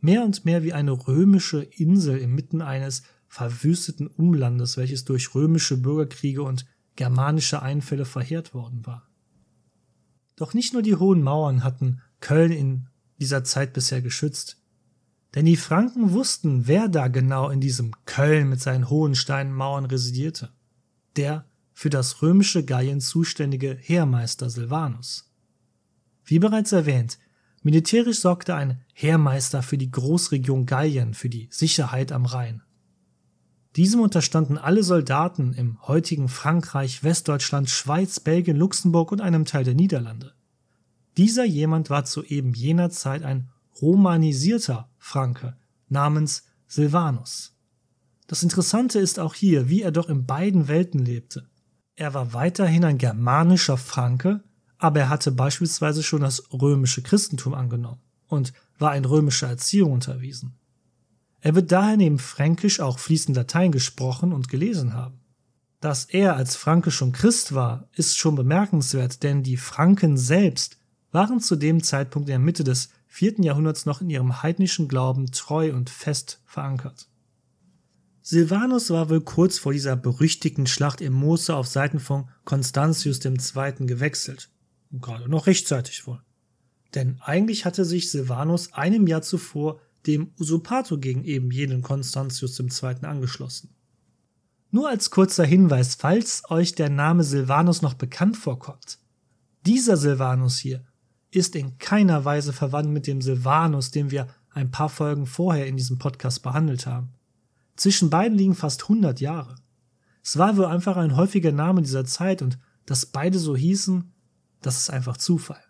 mehr 0.00 0.24
und 0.24 0.46
mehr 0.46 0.62
wie 0.62 0.72
eine 0.72 0.92
römische 0.92 1.62
Insel 1.62 2.16
inmitten 2.16 2.62
eines 2.62 3.02
verwüsteten 3.28 4.06
Umlandes, 4.06 4.78
welches 4.78 5.04
durch 5.04 5.34
römische 5.34 5.76
Bürgerkriege 5.76 6.42
und 6.42 6.64
germanische 6.96 7.60
Einfälle 7.60 8.06
verheert 8.06 8.54
worden 8.54 8.86
war. 8.86 9.06
Doch 10.36 10.54
nicht 10.54 10.72
nur 10.72 10.80
die 10.80 10.96
hohen 10.96 11.22
Mauern 11.22 11.62
hatten 11.62 12.00
Köln 12.20 12.52
in 12.52 12.86
dieser 13.20 13.44
Zeit 13.44 13.74
bisher 13.74 14.00
geschützt. 14.00 14.62
Denn 15.34 15.44
die 15.44 15.58
Franken 15.58 16.12
wussten, 16.12 16.66
wer 16.66 16.88
da 16.88 17.08
genau 17.08 17.50
in 17.50 17.60
diesem 17.60 17.92
Köln 18.06 18.48
mit 18.48 18.62
seinen 18.62 18.88
hohen 18.88 19.14
Steinmauern 19.14 19.84
residierte. 19.84 20.54
Der 21.16 21.44
für 21.74 21.90
das 21.90 22.22
römische 22.22 22.64
Gallien 22.64 23.02
zuständige 23.02 23.76
Heermeister 23.78 24.48
Silvanus. 24.48 25.33
Wie 26.24 26.38
bereits 26.38 26.72
erwähnt, 26.72 27.18
militärisch 27.62 28.20
sorgte 28.20 28.54
ein 28.54 28.80
Heermeister 28.92 29.62
für 29.62 29.78
die 29.78 29.90
Großregion 29.90 30.66
Gallien 30.66 31.14
für 31.14 31.28
die 31.28 31.48
Sicherheit 31.50 32.12
am 32.12 32.26
Rhein. 32.26 32.62
Diesem 33.76 34.00
unterstanden 34.00 34.56
alle 34.56 34.84
Soldaten 34.84 35.52
im 35.52 35.82
heutigen 35.86 36.28
Frankreich, 36.28 37.02
Westdeutschland, 37.02 37.68
Schweiz, 37.70 38.20
Belgien, 38.20 38.56
Luxemburg 38.56 39.10
und 39.10 39.20
einem 39.20 39.44
Teil 39.44 39.64
der 39.64 39.74
Niederlande. 39.74 40.32
Dieser 41.16 41.44
jemand 41.44 41.90
war 41.90 42.04
zu 42.04 42.24
eben 42.24 42.54
jener 42.54 42.90
Zeit 42.90 43.22
ein 43.22 43.50
romanisierter 43.80 44.88
Franke 44.98 45.56
namens 45.88 46.44
Silvanus. 46.66 47.56
Das 48.26 48.42
Interessante 48.42 48.98
ist 49.00 49.18
auch 49.18 49.34
hier, 49.34 49.68
wie 49.68 49.82
er 49.82 49.92
doch 49.92 50.08
in 50.08 50.24
beiden 50.24 50.68
Welten 50.68 51.04
lebte. 51.04 51.48
Er 51.96 52.14
war 52.14 52.32
weiterhin 52.32 52.84
ein 52.84 52.98
germanischer 52.98 53.76
Franke, 53.76 54.42
aber 54.84 55.00
er 55.00 55.08
hatte 55.08 55.32
beispielsweise 55.32 56.02
schon 56.02 56.20
das 56.20 56.52
römische 56.52 57.00
Christentum 57.00 57.54
angenommen 57.54 58.02
und 58.28 58.52
war 58.78 58.94
in 58.94 59.06
römischer 59.06 59.48
Erziehung 59.48 59.92
unterwiesen. 59.92 60.58
Er 61.40 61.54
wird 61.54 61.72
daher 61.72 61.96
neben 61.96 62.18
Fränkisch 62.18 62.80
auch 62.80 62.98
fließend 62.98 63.34
Latein 63.34 63.72
gesprochen 63.72 64.34
und 64.34 64.50
gelesen 64.50 64.92
haben. 64.92 65.20
Dass 65.80 66.04
er 66.04 66.36
als 66.36 66.56
Franke 66.56 66.90
schon 66.90 67.12
Christ 67.12 67.54
war, 67.54 67.88
ist 67.94 68.18
schon 68.18 68.34
bemerkenswert, 68.34 69.22
denn 69.22 69.42
die 69.42 69.56
Franken 69.56 70.18
selbst 70.18 70.76
waren 71.12 71.40
zu 71.40 71.56
dem 71.56 71.82
Zeitpunkt 71.82 72.28
in 72.28 72.32
der 72.32 72.38
Mitte 72.38 72.62
des 72.62 72.90
vierten 73.06 73.42
Jahrhunderts 73.42 73.86
noch 73.86 74.02
in 74.02 74.10
ihrem 74.10 74.42
heidnischen 74.42 74.86
Glauben 74.86 75.32
treu 75.32 75.72
und 75.72 75.88
fest 75.88 76.42
verankert. 76.44 77.08
Silvanus 78.20 78.90
war 78.90 79.08
wohl 79.08 79.22
kurz 79.22 79.58
vor 79.58 79.72
dieser 79.72 79.96
berüchtigten 79.96 80.66
Schlacht 80.66 81.00
im 81.00 81.14
Moose 81.14 81.56
auf 81.56 81.68
Seiten 81.68 82.00
von 82.00 82.28
Constantius 82.44 83.24
II. 83.24 83.86
gewechselt. 83.86 84.50
Gerade 85.00 85.28
noch 85.28 85.46
rechtzeitig 85.46 86.06
wohl. 86.06 86.20
Denn 86.94 87.20
eigentlich 87.20 87.64
hatte 87.64 87.84
sich 87.84 88.10
Silvanus 88.10 88.72
einem 88.72 89.06
Jahr 89.06 89.22
zuvor 89.22 89.80
dem 90.06 90.32
Usurpator 90.38 90.98
gegen 90.98 91.24
eben 91.24 91.50
jenen 91.50 91.82
Constantius 91.82 92.58
II. 92.58 93.04
angeschlossen. 93.04 93.74
Nur 94.70 94.88
als 94.88 95.10
kurzer 95.10 95.44
Hinweis, 95.44 95.94
falls 95.94 96.42
euch 96.50 96.74
der 96.74 96.90
Name 96.90 97.24
Silvanus 97.24 97.82
noch 97.82 97.94
bekannt 97.94 98.36
vorkommt. 98.36 98.98
Dieser 99.66 99.96
Silvanus 99.96 100.58
hier 100.58 100.84
ist 101.30 101.56
in 101.56 101.78
keiner 101.78 102.24
Weise 102.24 102.52
verwandt 102.52 102.90
mit 102.90 103.06
dem 103.06 103.22
Silvanus, 103.22 103.90
den 103.90 104.10
wir 104.10 104.28
ein 104.50 104.70
paar 104.70 104.88
Folgen 104.88 105.26
vorher 105.26 105.66
in 105.66 105.76
diesem 105.76 105.98
Podcast 105.98 106.42
behandelt 106.42 106.86
haben. 106.86 107.10
Zwischen 107.76 108.10
beiden 108.10 108.38
liegen 108.38 108.54
fast 108.54 108.82
100 108.82 109.20
Jahre. 109.20 109.56
Es 110.22 110.38
war 110.38 110.56
wohl 110.56 110.66
einfach 110.66 110.96
ein 110.96 111.16
häufiger 111.16 111.50
Name 111.50 111.82
dieser 111.82 112.04
Zeit 112.04 112.40
und 112.40 112.58
dass 112.86 113.06
beide 113.06 113.38
so 113.38 113.56
hießen, 113.56 114.12
das 114.66 114.78
ist 114.78 114.90
einfach 114.90 115.16
Zufall. 115.16 115.62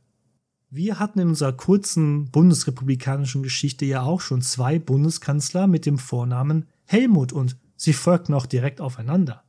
Wir 0.70 0.98
hatten 0.98 1.20
in 1.20 1.28
unserer 1.28 1.52
kurzen 1.52 2.30
bundesrepublikanischen 2.30 3.42
Geschichte 3.42 3.84
ja 3.84 4.02
auch 4.02 4.20
schon 4.20 4.42
zwei 4.42 4.78
Bundeskanzler 4.78 5.66
mit 5.66 5.86
dem 5.86 5.98
Vornamen 5.98 6.66
Helmut 6.84 7.32
und 7.32 7.56
sie 7.76 7.92
folgten 7.92 8.34
auch 8.34 8.46
direkt 8.46 8.80
aufeinander. 8.80 9.44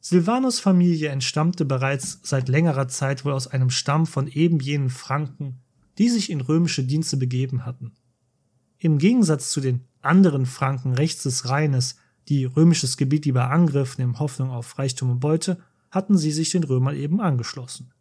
Silvanus 0.00 0.58
Familie 0.58 1.10
entstammte 1.10 1.66
bereits 1.66 2.20
seit 2.22 2.48
längerer 2.48 2.88
Zeit 2.88 3.24
wohl 3.26 3.32
aus 3.32 3.48
einem 3.48 3.68
Stamm 3.68 4.06
von 4.06 4.28
eben 4.28 4.58
jenen 4.58 4.88
Franken, 4.88 5.60
die 5.98 6.08
sich 6.08 6.30
in 6.30 6.40
römische 6.40 6.84
Dienste 6.84 7.18
begeben 7.18 7.66
hatten. 7.66 7.92
Im 8.78 8.96
Gegensatz 8.96 9.50
zu 9.50 9.60
den 9.60 9.84
anderen 10.00 10.46
Franken 10.46 10.94
rechts 10.94 11.24
des 11.24 11.50
Rheines, 11.50 11.96
die 12.28 12.46
römisches 12.46 12.96
Gebiet 12.96 13.26
lieber 13.26 13.50
angriffen 13.50 14.00
in 14.00 14.18
Hoffnung 14.18 14.50
auf 14.50 14.78
Reichtum 14.78 15.10
und 15.10 15.20
Beute, 15.20 15.58
hatten 15.90 16.16
sie 16.16 16.32
sich 16.32 16.48
den 16.48 16.64
Römern 16.64 16.96
eben 16.96 17.20
angeschlossen. 17.20 17.92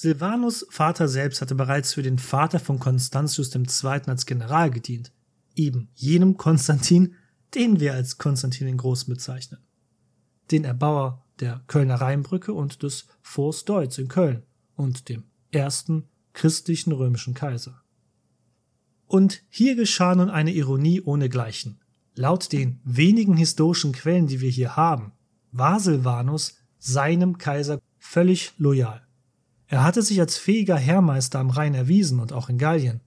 Silvanus 0.00 0.64
Vater 0.70 1.08
selbst 1.08 1.40
hatte 1.40 1.56
bereits 1.56 1.94
für 1.94 2.02
den 2.02 2.20
Vater 2.20 2.60
von 2.60 2.78
Konstantius 2.78 3.52
II. 3.52 3.64
als 4.06 4.26
General 4.26 4.70
gedient, 4.70 5.10
eben 5.56 5.88
jenem 5.96 6.36
Konstantin, 6.36 7.16
den 7.56 7.80
wir 7.80 7.94
als 7.94 8.16
Konstantin 8.16 8.68
den 8.68 8.76
Großen 8.76 9.12
bezeichnen. 9.12 9.58
Den 10.52 10.62
Erbauer 10.62 11.26
der 11.40 11.64
Kölner 11.66 11.96
Rheinbrücke 11.96 12.52
und 12.52 12.84
des 12.84 13.08
Forts 13.22 13.64
Deutz 13.64 13.98
in 13.98 14.06
Köln 14.06 14.44
und 14.76 15.08
dem 15.08 15.24
ersten 15.50 16.04
christlichen 16.32 16.92
römischen 16.92 17.34
Kaiser. 17.34 17.82
Und 19.08 19.42
hier 19.48 19.74
geschah 19.74 20.14
nun 20.14 20.30
eine 20.30 20.52
Ironie 20.52 21.00
ohnegleichen. 21.00 21.80
Laut 22.14 22.52
den 22.52 22.78
wenigen 22.84 23.36
historischen 23.36 23.90
Quellen, 23.90 24.28
die 24.28 24.40
wir 24.40 24.50
hier 24.50 24.76
haben, 24.76 25.10
war 25.50 25.80
Silvanus 25.80 26.54
seinem 26.78 27.36
Kaiser 27.38 27.80
völlig 27.98 28.52
loyal. 28.58 29.07
Er 29.68 29.84
hatte 29.84 30.02
sich 30.02 30.18
als 30.18 30.36
fähiger 30.36 30.76
Heermeister 30.76 31.38
am 31.38 31.50
Rhein 31.50 31.74
erwiesen 31.74 32.20
und 32.20 32.32
auch 32.32 32.48
in 32.48 32.58
Gallien. 32.58 33.00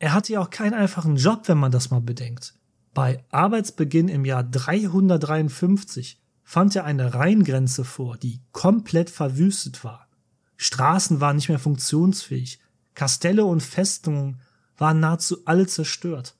Er 0.00 0.12
hatte 0.12 0.32
ja 0.32 0.40
auch 0.40 0.50
keinen 0.50 0.74
einfachen 0.74 1.16
Job, 1.16 1.42
wenn 1.46 1.58
man 1.58 1.70
das 1.70 1.90
mal 1.90 2.00
bedenkt. 2.00 2.54
Bei 2.92 3.24
Arbeitsbeginn 3.30 4.08
im 4.08 4.24
Jahr 4.24 4.42
353 4.42 6.20
fand 6.42 6.74
er 6.74 6.84
eine 6.84 7.14
Rheingrenze 7.14 7.84
vor, 7.84 8.16
die 8.16 8.40
komplett 8.50 9.08
verwüstet 9.08 9.84
war. 9.84 10.08
Straßen 10.56 11.20
waren 11.20 11.36
nicht 11.36 11.48
mehr 11.48 11.60
funktionsfähig, 11.60 12.58
Kastelle 12.94 13.44
und 13.44 13.62
Festungen 13.62 14.40
waren 14.76 14.98
nahezu 14.98 15.46
alle 15.46 15.68
zerstört. 15.68 16.34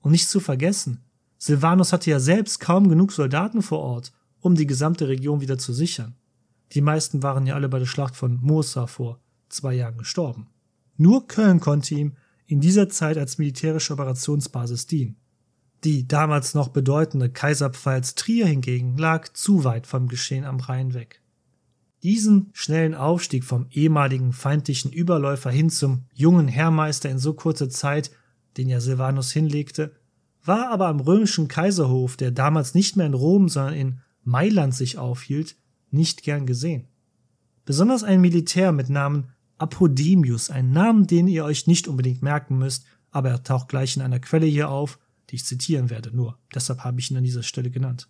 Und 0.00 0.12
nicht 0.12 0.28
zu 0.28 0.38
vergessen, 0.38 1.04
Silvanus 1.36 1.92
hatte 1.92 2.10
ja 2.10 2.20
selbst 2.20 2.60
kaum 2.60 2.88
genug 2.88 3.10
Soldaten 3.10 3.60
vor 3.60 3.80
Ort, 3.80 4.12
um 4.40 4.54
die 4.54 4.66
gesamte 4.66 5.08
Region 5.08 5.40
wieder 5.40 5.58
zu 5.58 5.72
sichern. 5.72 6.14
Die 6.72 6.80
meisten 6.80 7.22
waren 7.22 7.46
ja 7.46 7.54
alle 7.54 7.68
bei 7.68 7.78
der 7.78 7.86
Schlacht 7.86 8.16
von 8.16 8.38
Mosa 8.42 8.86
vor 8.86 9.20
zwei 9.48 9.74
Jahren 9.74 9.98
gestorben. 9.98 10.48
Nur 10.96 11.26
Köln 11.26 11.60
konnte 11.60 11.94
ihm 11.94 12.16
in 12.46 12.60
dieser 12.60 12.88
Zeit 12.88 13.18
als 13.18 13.38
militärische 13.38 13.92
Operationsbasis 13.92 14.86
dienen. 14.86 15.16
Die 15.84 16.08
damals 16.08 16.54
noch 16.54 16.68
bedeutende 16.68 17.30
Kaiserpfalz 17.30 18.14
Trier 18.14 18.46
hingegen 18.46 18.96
lag 18.96 19.32
zu 19.32 19.64
weit 19.64 19.86
vom 19.86 20.08
Geschehen 20.08 20.44
am 20.44 20.58
Rhein 20.58 20.94
weg. 20.94 21.22
Diesen 22.02 22.50
schnellen 22.52 22.94
Aufstieg 22.94 23.44
vom 23.44 23.66
ehemaligen 23.70 24.32
feindlichen 24.32 24.92
Überläufer 24.92 25.50
hin 25.50 25.70
zum 25.70 26.04
jungen 26.14 26.48
Heermeister 26.48 27.10
in 27.10 27.18
so 27.18 27.34
kurzer 27.34 27.68
Zeit, 27.68 28.10
den 28.56 28.68
ja 28.68 28.80
Silvanus 28.80 29.32
hinlegte, 29.32 29.92
war 30.44 30.70
aber 30.70 30.86
am 30.88 31.00
römischen 31.00 31.48
Kaiserhof, 31.48 32.16
der 32.16 32.30
damals 32.30 32.74
nicht 32.74 32.96
mehr 32.96 33.06
in 33.06 33.14
Rom, 33.14 33.48
sondern 33.48 33.74
in 33.74 34.00
Mailand 34.22 34.74
sich 34.74 34.98
aufhielt, 34.98 35.56
nicht 35.90 36.22
gern 36.22 36.46
gesehen. 36.46 36.88
Besonders 37.64 38.04
ein 38.04 38.20
Militär 38.20 38.72
mit 38.72 38.88
Namen 38.88 39.32
Apodemius, 39.58 40.50
ein 40.50 40.72
Namen, 40.72 41.06
den 41.06 41.28
ihr 41.28 41.44
euch 41.44 41.66
nicht 41.66 41.88
unbedingt 41.88 42.22
merken 42.22 42.58
müsst, 42.58 42.84
aber 43.10 43.30
er 43.30 43.42
taucht 43.42 43.68
gleich 43.68 43.96
in 43.96 44.02
einer 44.02 44.20
Quelle 44.20 44.46
hier 44.46 44.68
auf, 44.68 44.98
die 45.30 45.36
ich 45.36 45.44
zitieren 45.44 45.90
werde, 45.90 46.14
nur 46.14 46.38
deshalb 46.54 46.80
habe 46.84 47.00
ich 47.00 47.10
ihn 47.10 47.16
an 47.16 47.24
dieser 47.24 47.42
Stelle 47.42 47.70
genannt. 47.70 48.08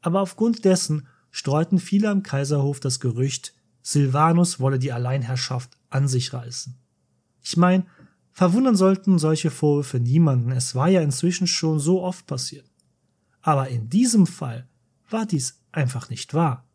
Aber 0.00 0.20
aufgrund 0.20 0.64
dessen 0.64 1.06
streuten 1.30 1.78
viele 1.78 2.10
am 2.10 2.22
Kaiserhof 2.22 2.80
das 2.80 3.00
Gerücht, 3.00 3.54
Silvanus 3.82 4.60
wolle 4.60 4.78
die 4.78 4.92
Alleinherrschaft 4.92 5.76
an 5.90 6.06
sich 6.06 6.32
reißen. 6.32 6.76
Ich 7.42 7.56
meine, 7.56 7.84
verwundern 8.30 8.76
sollten 8.76 9.18
solche 9.18 9.50
Vorwürfe 9.50 9.98
niemanden, 9.98 10.52
es 10.52 10.74
war 10.74 10.88
ja 10.88 11.00
inzwischen 11.00 11.46
schon 11.46 11.80
so 11.80 12.02
oft 12.02 12.26
passiert. 12.26 12.70
Aber 13.40 13.68
in 13.68 13.88
diesem 13.88 14.26
Fall 14.26 14.68
war 15.10 15.26
dies 15.26 15.61
einfach 15.72 16.10
nicht 16.10 16.34
wahr. 16.34 16.66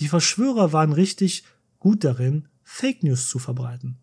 Die 0.00 0.08
Verschwörer 0.08 0.72
waren 0.72 0.92
richtig 0.92 1.44
gut 1.78 2.04
darin, 2.04 2.48
Fake 2.62 3.02
News 3.02 3.28
zu 3.28 3.38
verbreiten. 3.38 3.98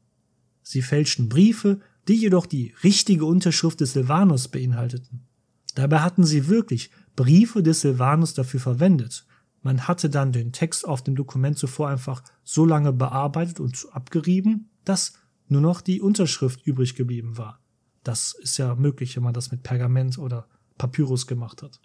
Sie 0.61 0.81
fälschten 0.81 1.29
Briefe, 1.29 1.79
die 2.07 2.15
jedoch 2.15 2.45
die 2.45 2.73
richtige 2.83 3.25
Unterschrift 3.25 3.79
des 3.81 3.93
Silvanus 3.93 4.47
beinhalteten. 4.47 5.27
Dabei 5.75 5.99
hatten 5.99 6.23
sie 6.23 6.47
wirklich 6.47 6.91
Briefe 7.15 7.63
des 7.63 7.81
Silvanus 7.81 8.33
dafür 8.33 8.59
verwendet. 8.59 9.25
Man 9.61 9.87
hatte 9.87 10.09
dann 10.09 10.31
den 10.31 10.51
Text 10.51 10.87
auf 10.87 11.03
dem 11.03 11.15
Dokument 11.15 11.57
zuvor 11.57 11.89
einfach 11.89 12.23
so 12.43 12.65
lange 12.65 12.93
bearbeitet 12.93 13.59
und 13.59 13.87
abgerieben, 13.91 14.69
dass 14.85 15.13
nur 15.47 15.61
noch 15.61 15.81
die 15.81 16.01
Unterschrift 16.01 16.65
übrig 16.65 16.95
geblieben 16.95 17.37
war. 17.37 17.59
Das 18.03 18.35
ist 18.41 18.57
ja 18.57 18.75
möglich, 18.75 19.15
wenn 19.15 19.23
man 19.23 19.33
das 19.33 19.51
mit 19.51 19.63
Pergament 19.63 20.17
oder 20.17 20.47
Papyrus 20.77 21.27
gemacht 21.27 21.61
hat. 21.61 21.79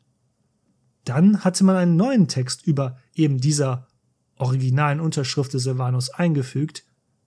Dann 1.06 1.44
hatte 1.44 1.64
man 1.64 1.76
einen 1.76 1.96
neuen 1.96 2.26
Text 2.28 2.66
über 2.66 2.98
eben 3.14 3.38
dieser 3.38 3.86
originalen 4.36 5.00
Unterschrift 5.00 5.54
des 5.54 5.62
Silvanus 5.62 6.10
eingefügt, 6.10 6.84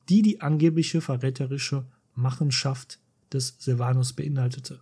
die 0.09 0.21
die 0.21 0.41
angebliche 0.41 1.01
verräterische 1.01 1.87
Machenschaft 2.13 2.99
des 3.31 3.55
Silvanus 3.57 4.13
beinhaltete. 4.13 4.81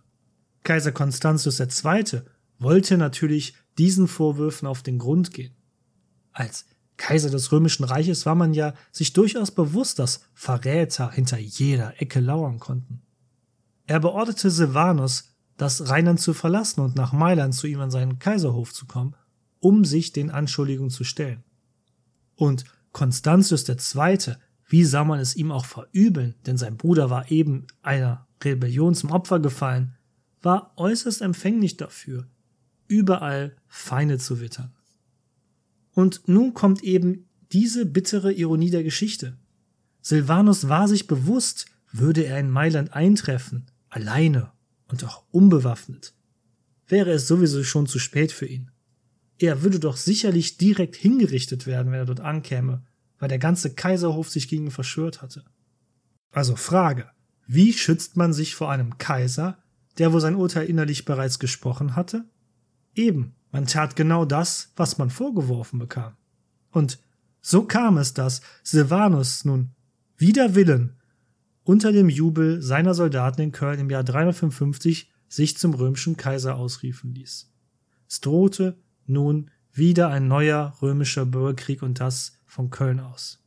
Kaiser 0.64 0.90
Konstantius 0.90 1.60
II. 1.60 2.22
wollte 2.58 2.98
natürlich 2.98 3.54
diesen 3.78 4.08
Vorwürfen 4.08 4.66
auf 4.66 4.82
den 4.82 4.98
Grund 4.98 5.32
gehen. 5.32 5.54
Als 6.32 6.66
Kaiser 6.96 7.30
des 7.30 7.52
Römischen 7.52 7.84
Reiches 7.84 8.26
war 8.26 8.34
man 8.34 8.52
ja 8.52 8.74
sich 8.90 9.12
durchaus 9.12 9.52
bewusst, 9.52 10.00
dass 10.00 10.22
Verräter 10.34 11.12
hinter 11.12 11.38
jeder 11.38 12.02
Ecke 12.02 12.18
lauern 12.18 12.58
konnten. 12.58 13.02
Er 13.86 14.00
beorderte 14.00 14.50
Silvanus, 14.50 15.30
das 15.58 15.90
Rheinland 15.90 16.20
zu 16.20 16.32
verlassen 16.32 16.80
und 16.80 16.96
nach 16.96 17.12
Mailand 17.12 17.52
zu 17.52 17.66
ihm 17.66 17.80
an 17.80 17.90
seinen 17.90 18.18
Kaiserhof 18.18 18.72
zu 18.72 18.86
kommen, 18.86 19.14
um 19.58 19.84
sich 19.84 20.12
den 20.12 20.30
Anschuldigungen 20.30 20.90
zu 20.90 21.04
stellen. 21.04 21.42
Und 22.36 22.64
Konstantius 22.92 23.68
II., 23.68 24.36
wie 24.68 24.84
sah 24.84 25.04
man 25.04 25.18
es 25.18 25.34
ihm 25.34 25.50
auch 25.50 25.64
verübeln, 25.64 26.36
denn 26.46 26.56
sein 26.56 26.76
Bruder 26.76 27.10
war 27.10 27.30
eben 27.30 27.66
einer 27.82 28.26
Rebellion 28.42 28.94
zum 28.94 29.10
Opfer 29.10 29.40
gefallen, 29.40 29.96
war 30.42 30.72
äußerst 30.76 31.20
empfänglich 31.22 31.76
dafür, 31.76 32.28
überall 32.86 33.56
Feinde 33.66 34.18
zu 34.18 34.40
wittern. 34.40 34.72
Und 35.92 36.28
nun 36.28 36.54
kommt 36.54 36.84
eben 36.84 37.26
diese 37.50 37.84
bittere 37.84 38.32
Ironie 38.32 38.70
der 38.70 38.84
Geschichte. 38.84 39.36
Silvanus 40.02 40.68
war 40.68 40.86
sich 40.86 41.08
bewusst, 41.08 41.66
würde 41.90 42.24
er 42.24 42.38
in 42.38 42.50
Mailand 42.50 42.92
eintreffen, 42.92 43.66
alleine 43.88 44.52
und 44.88 45.04
auch 45.04 45.24
unbewaffnet, 45.30 46.14
wäre 46.86 47.10
es 47.10 47.28
sowieso 47.28 47.62
schon 47.62 47.86
zu 47.86 47.98
spät 47.98 48.32
für 48.32 48.46
ihn. 48.46 48.70
Er 49.38 49.62
würde 49.62 49.78
doch 49.78 49.96
sicherlich 49.96 50.58
direkt 50.58 50.96
hingerichtet 50.96 51.66
werden, 51.66 51.92
wenn 51.92 52.00
er 52.00 52.06
dort 52.06 52.20
ankäme, 52.20 52.84
weil 53.18 53.28
der 53.28 53.38
ganze 53.38 53.74
Kaiserhof 53.74 54.28
sich 54.28 54.48
gegen 54.48 54.66
ihn 54.66 54.70
verschwört 54.70 55.22
hatte. 55.22 55.44
Also 56.32 56.56
Frage, 56.56 57.10
wie 57.46 57.72
schützt 57.72 58.16
man 58.16 58.32
sich 58.32 58.54
vor 58.54 58.70
einem 58.70 58.98
Kaiser, 58.98 59.58
der 59.98 60.12
wo 60.12 60.20
sein 60.20 60.34
Urteil 60.34 60.66
innerlich 60.66 61.04
bereits 61.04 61.38
gesprochen 61.38 61.96
hatte? 61.96 62.24
Eben, 62.94 63.34
man 63.50 63.66
tat 63.66 63.96
genau 63.96 64.24
das, 64.24 64.72
was 64.76 64.98
man 64.98 65.10
vorgeworfen 65.10 65.78
bekam. 65.78 66.16
Und 66.70 66.98
so 67.40 67.64
kam 67.64 67.96
es, 67.96 68.14
dass 68.14 68.42
Silvanus 68.62 69.44
nun 69.44 69.70
wider 70.16 70.54
Willen 70.54 70.97
unter 71.68 71.92
dem 71.92 72.08
Jubel 72.08 72.62
seiner 72.62 72.94
Soldaten 72.94 73.42
in 73.42 73.52
Köln 73.52 73.78
im 73.78 73.90
Jahr 73.90 74.02
355 74.02 75.12
sich 75.28 75.58
zum 75.58 75.74
römischen 75.74 76.16
Kaiser 76.16 76.56
ausriefen 76.56 77.14
ließ. 77.14 77.52
Es 78.08 78.20
drohte 78.22 78.78
nun 79.04 79.50
wieder 79.74 80.08
ein 80.08 80.28
neuer 80.28 80.72
römischer 80.80 81.26
Bürgerkrieg 81.26 81.82
und 81.82 82.00
das 82.00 82.38
von 82.46 82.70
Köln 82.70 83.00
aus. 83.00 83.44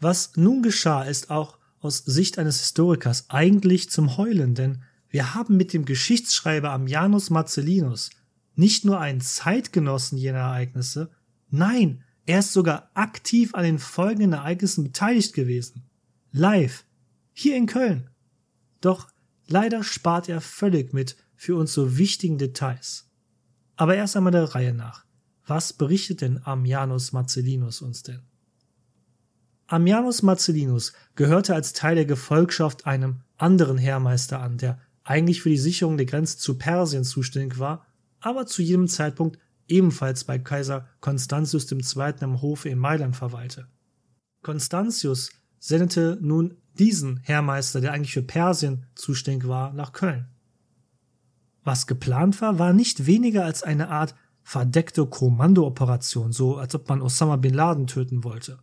Was 0.00 0.32
nun 0.34 0.64
geschah, 0.64 1.04
ist 1.04 1.30
auch 1.30 1.58
aus 1.78 1.98
Sicht 1.98 2.36
eines 2.36 2.58
Historikers 2.58 3.30
eigentlich 3.30 3.90
zum 3.90 4.16
Heulen, 4.16 4.56
denn 4.56 4.82
wir 5.08 5.36
haben 5.36 5.56
mit 5.56 5.72
dem 5.72 5.84
Geschichtsschreiber 5.84 6.70
Ammianus 6.72 7.30
Marcellinus 7.30 8.10
nicht 8.56 8.84
nur 8.84 8.98
einen 8.98 9.20
Zeitgenossen 9.20 10.18
jener 10.18 10.40
Ereignisse, 10.40 11.12
nein, 11.48 12.02
er 12.26 12.40
ist 12.40 12.52
sogar 12.52 12.90
aktiv 12.94 13.54
an 13.54 13.62
den 13.62 13.78
folgenden 13.78 14.32
Ereignissen 14.32 14.82
beteiligt 14.82 15.32
gewesen. 15.32 15.84
Live. 16.32 16.84
Hier 17.34 17.56
in 17.56 17.66
Köln. 17.66 18.08
Doch 18.80 19.08
leider 19.46 19.84
spart 19.84 20.30
er 20.30 20.40
völlig 20.40 20.94
mit 20.94 21.16
für 21.36 21.56
uns 21.56 21.74
so 21.74 21.98
wichtigen 21.98 22.38
Details. 22.38 23.10
Aber 23.76 23.94
erst 23.94 24.16
einmal 24.16 24.32
der 24.32 24.54
Reihe 24.54 24.72
nach. 24.72 25.04
Was 25.46 25.74
berichtet 25.74 26.22
denn 26.22 26.40
Ammianus 26.42 27.12
Marcellinus 27.12 27.82
uns 27.82 28.02
denn? 28.02 28.22
Ammianus 29.66 30.22
Marcellinus 30.22 30.94
gehörte 31.16 31.54
als 31.54 31.74
Teil 31.74 31.96
der 31.96 32.06
Gefolgschaft 32.06 32.86
einem 32.86 33.20
anderen 33.36 33.76
Heermeister 33.76 34.40
an, 34.40 34.56
der 34.56 34.80
eigentlich 35.02 35.42
für 35.42 35.50
die 35.50 35.58
Sicherung 35.58 35.98
der 35.98 36.06
Grenze 36.06 36.38
zu 36.38 36.56
Persien 36.56 37.04
zuständig 37.04 37.58
war 37.58 37.86
aber 38.24 38.46
zu 38.46 38.62
jedem 38.62 38.88
Zeitpunkt 38.88 39.38
ebenfalls 39.68 40.24
bei 40.24 40.38
Kaiser 40.38 40.88
Constantius 41.00 41.70
II. 41.70 42.14
im 42.22 42.40
Hofe 42.40 42.70
in 42.70 42.78
Mailand 42.78 43.14
verweilte. 43.14 43.68
Constantius 44.42 45.30
sendete 45.58 46.18
nun 46.22 46.56
diesen 46.78 47.18
Heermeister, 47.18 47.80
der 47.80 47.92
eigentlich 47.92 48.12
für 48.12 48.22
Persien 48.22 48.86
zuständig 48.94 49.48
war, 49.48 49.72
nach 49.72 49.92
Köln. 49.92 50.28
Was 51.62 51.86
geplant 51.86 52.40
war, 52.40 52.58
war 52.58 52.72
nicht 52.72 53.06
weniger 53.06 53.44
als 53.44 53.62
eine 53.62 53.88
Art 53.88 54.14
verdeckte 54.42 55.06
Kommandooperation, 55.06 56.32
so 56.32 56.56
als 56.56 56.74
ob 56.74 56.88
man 56.88 57.00
Osama 57.00 57.36
bin 57.36 57.54
Laden 57.54 57.86
töten 57.86 58.22
wollte. 58.24 58.58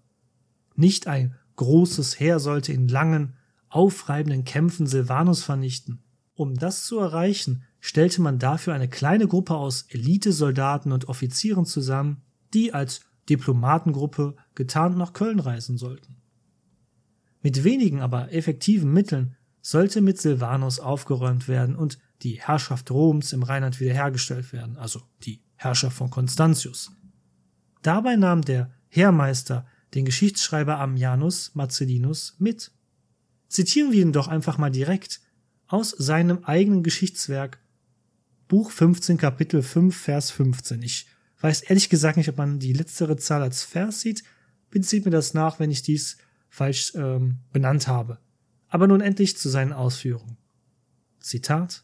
Nicht 0.76 1.08
ein 1.08 1.36
großes 1.56 2.20
Heer 2.20 2.40
sollte 2.40 2.72
in 2.72 2.88
langen, 2.88 3.36
aufreibenden 3.70 4.46
Kämpfen 4.46 4.86
Silvanus 4.86 5.44
vernichten. 5.44 6.04
Um 6.36 6.56
das 6.56 6.86
zu 6.86 7.00
erreichen, 7.00 7.64
stellte 7.80 8.22
man 8.22 8.38
dafür 8.38 8.74
eine 8.74 8.88
kleine 8.88 9.28
Gruppe 9.28 9.56
aus 9.56 9.84
Elitesoldaten 9.90 10.92
und 10.92 11.08
Offizieren 11.08 11.66
zusammen, 11.66 12.22
die 12.54 12.74
als 12.74 13.02
Diplomatengruppe 13.30 14.36
getarnt 14.56 14.98
nach 14.98 15.14
Köln 15.14 15.40
reisen 15.40 15.78
sollten. 15.78 16.21
Mit 17.42 17.64
wenigen, 17.64 18.02
aber 18.02 18.32
effektiven 18.32 18.92
Mitteln 18.92 19.36
sollte 19.62 20.02
mit 20.02 20.20
Silvanus 20.20 20.80
aufgeräumt 20.80 21.48
werden 21.48 21.76
und 21.76 22.00
die 22.22 22.40
Herrschaft 22.42 22.92
Roms 22.92 23.34
im 23.34 23.44
Rheinland 23.44 23.80
wiederhergestellt 23.80 24.54
werden, 24.54 24.78
also 24.78 25.02
die 25.24 25.42
Herrschaft 25.56 25.98
von 25.98 26.10
Constantius. 26.10 26.92
Dabei 27.82 28.16
nahm 28.16 28.42
der 28.42 28.72
Heermeister 28.90 29.66
den 29.94 30.06
Geschichtsschreiber 30.06 30.80
Ammianus 30.80 31.56
Marcellinus 31.56 32.36
mit. 32.40 32.72
Zitieren 33.48 33.92
wir 33.92 34.02
ihn 34.02 34.14
doch 34.14 34.28
einfach 34.28 34.58
mal 34.58 34.72
direkt 34.72 35.22
aus 35.68 35.90
seinem 35.92 36.44
eigenen 36.44 36.84
Geschichtswerk 36.84 37.60
Buch 38.48 38.72
15, 38.72 39.18
Kapitel 39.18 39.64
5, 39.64 39.96
Vers 39.96 40.32
15. 40.32 40.82
Ich 40.82 41.08
weiß 41.40 41.62
ehrlich 41.62 41.90
gesagt 41.90 42.18
nicht, 42.18 42.30
ob 42.30 42.38
man 42.38 42.60
die 42.60 42.74
letztere 42.74 43.16
Zahl 43.16 43.42
als 43.42 43.64
Vers 43.64 44.02
sieht. 44.02 44.24
Bitte 44.70 44.86
sieht 44.88 45.06
mir 45.06 45.12
das 45.12 45.34
nach, 45.34 45.60
wenn 45.60 45.72
ich 45.72 45.82
dies 45.82 46.18
falsch 46.52 46.94
ähm, 46.96 47.40
benannt 47.52 47.88
habe. 47.88 48.20
Aber 48.68 48.86
nun 48.86 49.02
endlich 49.02 49.38
zu 49.38 49.50
seinen 49.50 49.74
Ausführungen. 49.74 50.38
Zitat. 51.20 51.84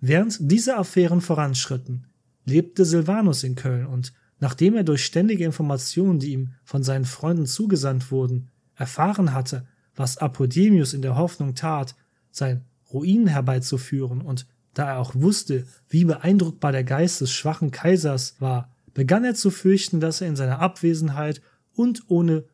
Während 0.00 0.38
diese 0.40 0.76
Affären 0.78 1.20
voranschritten, 1.20 2.06
lebte 2.44 2.84
Silvanus 2.84 3.42
in 3.42 3.56
Köln 3.56 3.86
und 3.86 4.14
nachdem 4.38 4.76
er 4.76 4.84
durch 4.84 5.04
ständige 5.04 5.44
Informationen, 5.44 6.20
die 6.20 6.32
ihm 6.32 6.54
von 6.64 6.82
seinen 6.82 7.04
Freunden 7.04 7.46
zugesandt 7.46 8.10
wurden, 8.10 8.48
erfahren 8.76 9.34
hatte, 9.34 9.66
was 9.96 10.18
Apodemius 10.18 10.94
in 10.94 11.02
der 11.02 11.16
Hoffnung 11.16 11.54
tat, 11.54 11.96
sein 12.30 12.64
Ruin 12.92 13.26
herbeizuführen 13.26 14.22
und 14.22 14.46
da 14.72 14.92
er 14.92 14.98
auch 14.98 15.14
wusste, 15.16 15.66
wie 15.88 16.04
beeindruckbar 16.04 16.70
der 16.70 16.84
Geist 16.84 17.20
des 17.20 17.32
schwachen 17.32 17.72
Kaisers 17.72 18.40
war, 18.40 18.70
begann 18.94 19.24
er 19.24 19.34
zu 19.34 19.50
fürchten, 19.50 20.00
dass 20.00 20.20
er 20.20 20.28
in 20.28 20.36
seiner 20.36 20.60
Abwesenheit 20.60 21.42
und 21.74 22.04
ohne 22.08 22.44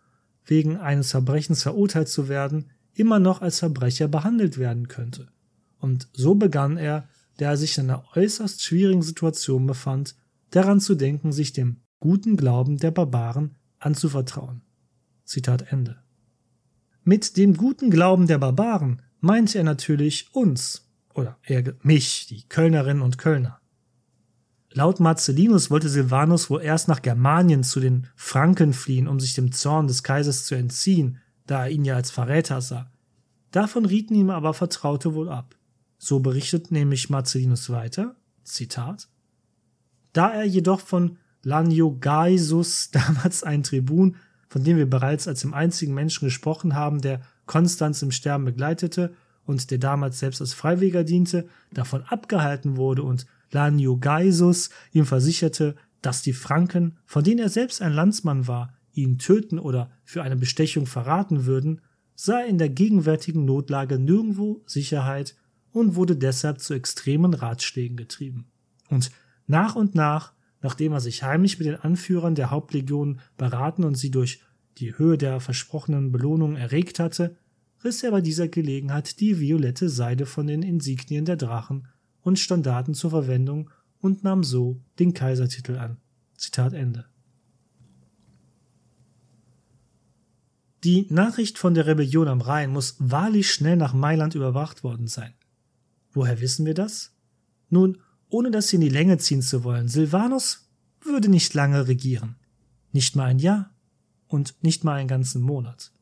wegen 0.47 0.77
eines 0.77 1.11
Verbrechens 1.11 1.63
verurteilt 1.63 2.09
zu 2.09 2.29
werden, 2.29 2.71
immer 2.95 3.19
noch 3.19 3.43
als 3.43 3.59
Verbrecher 3.59 4.09
behandelt 4.09 4.59
werden 4.59 4.89
könnte. 4.89 5.29
Und 5.79 6.09
so 6.13 6.35
begann 6.35 6.79
er, 6.79 7.09
der 7.39 7.51
er 7.51 7.57
sich 7.57 7.77
in 7.77 7.91
einer 7.91 8.05
äußerst 8.15 8.63
schwierigen 8.63 9.03
Situation 9.03 9.67
befand, 9.67 10.17
daran 10.51 10.81
zu 10.81 10.95
denken, 10.95 11.33
sich 11.33 11.53
dem 11.53 11.83
guten 12.01 12.37
Glauben 12.37 12.79
der 12.79 12.91
Barbaren 12.91 13.57
anzuvertrauen. 13.79 14.63
Zitat 15.25 15.71
Ende. 15.73 15.99
Mit 17.05 17.37
dem 17.37 17.57
guten 17.57 17.91
Glauben 17.91 18.27
der 18.27 18.39
Barbaren 18.39 19.03
meinte 19.21 19.59
er 19.59 19.65
natürlich 19.65 20.29
uns, 20.33 20.89
oder 21.15 21.39
eher 21.43 21.75
mich, 21.83 22.27
die 22.27 22.49
Kölnerinnen 22.49 23.03
und 23.03 23.19
Kölner. 23.19 23.61
Laut 24.77 25.01
Marcellinus 25.01 25.71
wollte 25.71 25.89
Silvanus 25.89 26.51
wohl 26.51 26.61
erst 26.61 26.87
nach 26.87 27.01
Germanien 27.01 27.65
zu 27.65 27.81
den 27.81 28.09
Franken 28.15 28.75
fliehen, 28.75 29.09
um 29.09 29.19
sich 29.19 29.33
dem 29.33 29.51
Zorn 29.51 29.87
des 29.87 30.03
Kaisers 30.03 30.45
zu 30.45 30.55
entziehen, 30.55 31.17
da 31.47 31.65
er 31.65 31.71
ihn 31.71 31.87
ja 31.87 31.95
als 31.95 32.11
Verräter 32.11 32.61
sah. 32.61 32.93
Davon 33.53 33.87
rieten 33.87 34.15
ihm 34.15 34.29
aber 34.29 34.53
Vertraute 34.53 35.15
wohl 35.15 35.31
ab. 35.31 35.57
So 35.97 36.21
berichtet 36.21 36.73
nämlich 36.73 37.09
Marcellinus 37.09 37.71
weiter, 37.71 38.17
Zitat, 38.45 39.09
da 40.13 40.29
er 40.29 40.45
jedoch 40.45 40.81
von 40.81 41.17
Laniogaisus, 41.43 42.91
damals 42.93 43.45
ein 43.45 43.63
Tribun, 43.63 44.17
von 44.51 44.63
dem 44.63 44.77
wir 44.77 44.91
bereits 44.91 45.27
als 45.27 45.41
dem 45.41 45.55
einzigen 45.55 45.95
Menschen 45.95 46.27
gesprochen 46.27 46.75
haben, 46.75 47.01
der 47.01 47.23
Konstanz 47.47 48.03
im 48.03 48.11
Sterben 48.11 48.45
begleitete 48.45 49.15
und 49.47 49.71
der 49.71 49.79
damals 49.79 50.19
selbst 50.19 50.43
als 50.43 50.53
Freiwilliger 50.53 51.03
diente, 51.03 51.49
davon 51.73 52.03
abgehalten 52.03 52.77
wurde 52.77 53.03
und 53.05 53.25
Laniogaisus 53.51 54.71
ihm 54.93 55.07
versicherte, 55.07 55.77
dass 56.03 56.23
die 56.23 56.33
Franken, 56.33 56.99
von 57.05 57.25
denen 57.25 57.41
er 57.41 57.49
selbst 57.49 57.83
ein 57.83 57.93
Landsmann 57.93 58.47
war, 58.47 58.75
ihn 58.93 59.19
töten 59.19 59.59
oder 59.59 59.91
für 60.05 60.23
eine 60.23 60.37
Bestechung 60.37 60.87
verraten 60.87 61.47
würden, 61.47 61.81
sah 62.15 62.41
er 62.41 62.47
in 62.47 62.59
der 62.59 62.69
gegenwärtigen 62.69 63.45
Notlage 63.45 63.99
nirgendwo 63.99 64.63
Sicherheit 64.67 65.37
und 65.73 65.95
wurde 65.95 66.17
deshalb 66.17 66.61
zu 66.61 66.75
extremen 66.75 67.35
Ratschlägen 67.35 67.97
getrieben. 67.97 68.47
Und 68.89 69.11
nach 69.47 69.77
und 69.77 69.95
nach, 69.95 70.33
nachdem 70.63 70.93
er 70.93 71.01
sich 71.01 71.23
heimlich 71.23 71.59
mit 71.59 71.69
den 71.69 71.77
Anführern 71.77 72.35
der 72.35 72.51
Hauptlegion 72.51 73.21
beraten 73.37 73.85
und 73.85 73.97
sie 73.97 74.11
durch 74.11 74.41
die 74.79 74.97
Höhe 74.97 75.19
der 75.19 75.41
versprochenen 75.41 76.13
Belohnung 76.13 76.57
erregt 76.57 76.99
hatte, 76.99 77.37
riss 77.85 78.03
er 78.03 78.11
bei 78.11 78.21
dieser 78.21 78.49
Gelegenheit 78.49 79.21
die 79.21 79.39
violette 79.39 79.89
Seide 79.89 80.27
von 80.27 80.47
den 80.47 80.63
Insignien 80.63 81.25
der 81.25 81.37
Drachen 81.37 81.89
und 82.27 82.41
Standarten 82.41 82.93
zur 82.93 83.11
Verwendung 83.11 83.71
und 84.01 84.25
nahm 84.25 84.43
so 84.43 84.81
den 84.99 85.15
Kaisertitel 85.15 85.77
an. 85.79 85.99
Zitat 86.37 86.73
Ende. 86.73 87.05
Die 90.83 91.07
Nachricht 91.09 91.57
von 91.57 91.75
der 91.75 91.87
Rebellion 91.87 92.27
am 92.27 92.41
Rhein 92.41 92.73
muss 92.73 92.97
wahrlich 92.99 93.53
schnell 93.53 93.77
nach 93.77 93.95
Mailand 93.95 94.35
überwacht 94.35 94.83
worden 94.83 95.07
sein. 95.07 95.35
Woher 96.13 96.41
wissen 96.41 96.67
wir 96.67 96.75
das? 96.75 97.13
Nun, 97.71 97.99
ohne 98.29 98.51
das 98.51 98.73
in 98.73 98.81
die 98.81 98.89
Länge 98.89 99.19
ziehen 99.19 99.41
zu 99.41 99.63
wollen, 99.63 99.87
Silvanus 99.87 100.69
würde 101.03 101.29
nicht 101.29 101.55
lange 101.55 101.87
regieren. 101.87 102.35
Nicht 102.91 103.15
mal 103.15 103.27
ein 103.27 103.39
Jahr 103.39 103.71
und 104.27 104.57
nicht 104.65 104.83
mal 104.83 104.95
einen 104.95 105.09
ganzen 105.09 105.43
Monat. 105.43 105.93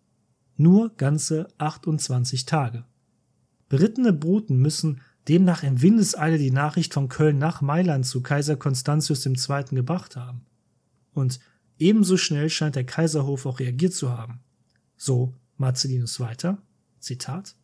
Nur 0.56 0.88
ganze 0.96 1.48
28 1.58 2.46
Tage. 2.46 2.86
Berittene 3.68 4.14
Bruten 4.14 4.56
müssen 4.56 5.02
demnach 5.28 5.62
in 5.62 5.80
Windeseile 5.80 6.38
die 6.38 6.50
Nachricht 6.50 6.94
von 6.94 7.08
Köln 7.08 7.38
nach 7.38 7.60
Mailand 7.60 8.06
zu 8.06 8.22
Kaiser 8.22 8.56
Constantius 8.56 9.24
II. 9.24 9.64
gebracht 9.70 10.16
haben. 10.16 10.44
Und 11.12 11.40
ebenso 11.78 12.16
schnell 12.16 12.50
scheint 12.50 12.76
der 12.76 12.84
Kaiserhof 12.84 13.46
auch 13.46 13.60
reagiert 13.60 13.94
zu 13.94 14.10
haben. 14.10 14.40
So 14.96 15.34
Marcellinus 15.56 16.20
weiter, 16.20 16.58
Zitat, 16.98 17.56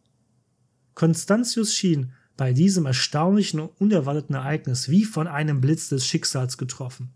Constantius 0.95 1.75
schien 1.75 2.13
bei 2.37 2.53
diesem 2.53 2.87
erstaunlichen 2.87 3.61
und 3.61 3.71
unerwarteten 3.81 4.35
Ereignis 4.35 4.89
wie 4.89 5.05
von 5.05 5.27
einem 5.27 5.61
Blitz 5.61 5.89
des 5.89 6.07
Schicksals 6.07 6.59
getroffen. 6.59 7.11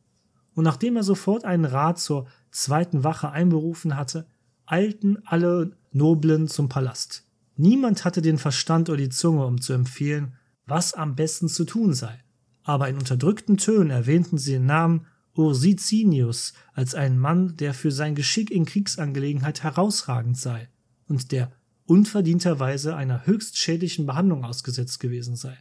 Und 0.54 0.64
nachdem 0.64 0.96
er 0.96 1.02
sofort 1.02 1.44
einen 1.44 1.64
Rat 1.64 1.98
zur 1.98 2.26
zweiten 2.50 3.04
Wache 3.04 3.30
einberufen 3.30 3.96
hatte, 3.96 4.26
eilten 4.66 5.18
alle 5.26 5.76
Noblen 5.92 6.48
zum 6.48 6.68
Palast. 6.68 7.24
Niemand 7.56 8.04
hatte 8.04 8.22
den 8.22 8.38
Verstand 8.38 8.88
oder 8.88 8.98
die 8.98 9.08
Zunge, 9.08 9.46
um 9.46 9.60
zu 9.60 9.72
empfehlen, 9.72 10.34
was 10.66 10.94
am 10.94 11.14
besten 11.14 11.48
zu 11.48 11.64
tun 11.64 11.94
sei. 11.94 12.22
Aber 12.62 12.88
in 12.88 12.96
unterdrückten 12.96 13.58
Tönen 13.58 13.90
erwähnten 13.90 14.38
sie 14.38 14.52
den 14.52 14.66
Namen 14.66 15.06
Ursicinius 15.36 16.54
als 16.72 16.94
einen 16.94 17.18
Mann, 17.18 17.56
der 17.56 17.74
für 17.74 17.90
sein 17.90 18.14
Geschick 18.14 18.50
in 18.50 18.64
Kriegsangelegenheit 18.64 19.62
herausragend 19.62 20.38
sei 20.38 20.68
und 21.08 21.32
der 21.32 21.52
unverdienterweise 21.86 22.96
einer 22.96 23.26
höchst 23.26 23.58
schädlichen 23.58 24.06
Behandlung 24.06 24.44
ausgesetzt 24.44 25.00
gewesen 25.00 25.36
sei. 25.36 25.58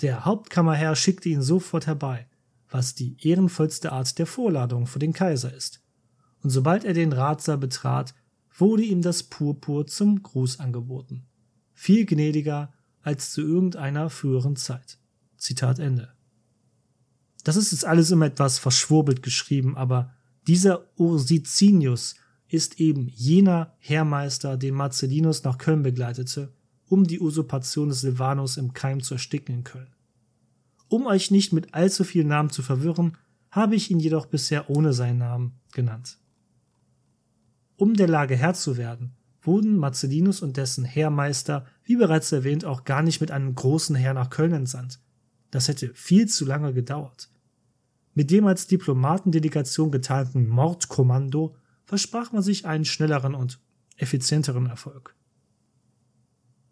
Der 0.00 0.24
Hauptkammerherr 0.24 0.96
schickte 0.96 1.28
ihn 1.28 1.42
sofort 1.42 1.86
herbei, 1.86 2.26
was 2.70 2.94
die 2.94 3.16
ehrenvollste 3.20 3.92
Art 3.92 4.18
der 4.18 4.26
Vorladung 4.26 4.86
für 4.86 4.98
den 4.98 5.12
Kaiser 5.12 5.52
ist. 5.52 5.82
Und 6.42 6.50
sobald 6.50 6.84
er 6.84 6.94
den 6.94 7.12
Ratsaal 7.12 7.58
betrat, 7.58 8.14
wurde 8.60 8.82
ihm 8.82 9.02
das 9.02 9.22
Purpur 9.22 9.86
zum 9.86 10.22
Gruß 10.22 10.60
angeboten. 10.60 11.24
Viel 11.72 12.06
gnädiger 12.06 12.72
als 13.02 13.32
zu 13.32 13.40
irgendeiner 13.40 14.10
früheren 14.10 14.56
Zeit. 14.56 14.98
Zitat 15.36 15.78
Ende. 15.78 16.12
Das 17.44 17.56
ist 17.56 17.72
jetzt 17.72 17.84
alles 17.84 18.10
immer 18.10 18.26
etwas 18.26 18.58
verschwurbelt 18.58 19.22
geschrieben, 19.22 19.76
aber 19.76 20.12
dieser 20.46 20.86
Ursicinius 20.96 22.16
ist 22.48 22.80
eben 22.80 23.08
jener 23.08 23.74
Heermeister, 23.78 24.56
den 24.56 24.74
Marcellinus 24.74 25.44
nach 25.44 25.58
Köln 25.58 25.82
begleitete, 25.82 26.52
um 26.88 27.04
die 27.04 27.20
Usurpation 27.20 27.90
des 27.90 28.00
Silvanus 28.00 28.56
im 28.56 28.72
Keim 28.72 29.02
zu 29.02 29.14
ersticken 29.14 29.54
in 29.54 29.64
Köln. 29.64 29.94
Um 30.88 31.06
euch 31.06 31.30
nicht 31.30 31.52
mit 31.52 31.74
allzu 31.74 32.02
vielen 32.04 32.28
Namen 32.28 32.50
zu 32.50 32.62
verwirren, 32.62 33.16
habe 33.50 33.76
ich 33.76 33.90
ihn 33.90 34.00
jedoch 34.00 34.26
bisher 34.26 34.70
ohne 34.70 34.92
seinen 34.92 35.18
Namen 35.18 35.52
genannt. 35.72 36.18
Um 37.78 37.94
der 37.94 38.08
Lage 38.08 38.34
Herr 38.34 38.54
zu 38.54 38.76
werden, 38.76 39.12
wurden 39.40 39.76
Marcellinus 39.76 40.42
und 40.42 40.56
dessen 40.56 40.84
Heermeister, 40.84 41.64
wie 41.84 41.94
bereits 41.94 42.32
erwähnt, 42.32 42.64
auch 42.64 42.82
gar 42.82 43.02
nicht 43.02 43.20
mit 43.20 43.30
einem 43.30 43.54
großen 43.54 43.94
Heer 43.94 44.14
nach 44.14 44.30
Köln 44.30 44.52
entsandt. 44.52 44.98
Das 45.52 45.68
hätte 45.68 45.94
viel 45.94 46.26
zu 46.28 46.44
lange 46.44 46.74
gedauert. 46.74 47.30
Mit 48.14 48.32
dem 48.32 48.48
als 48.48 48.66
Diplomatendelegation 48.66 49.92
geteilten 49.92 50.48
Mordkommando 50.48 51.54
versprach 51.84 52.32
man 52.32 52.42
sich 52.42 52.66
einen 52.66 52.84
schnelleren 52.84 53.36
und 53.36 53.60
effizienteren 53.96 54.66
Erfolg. 54.66 55.14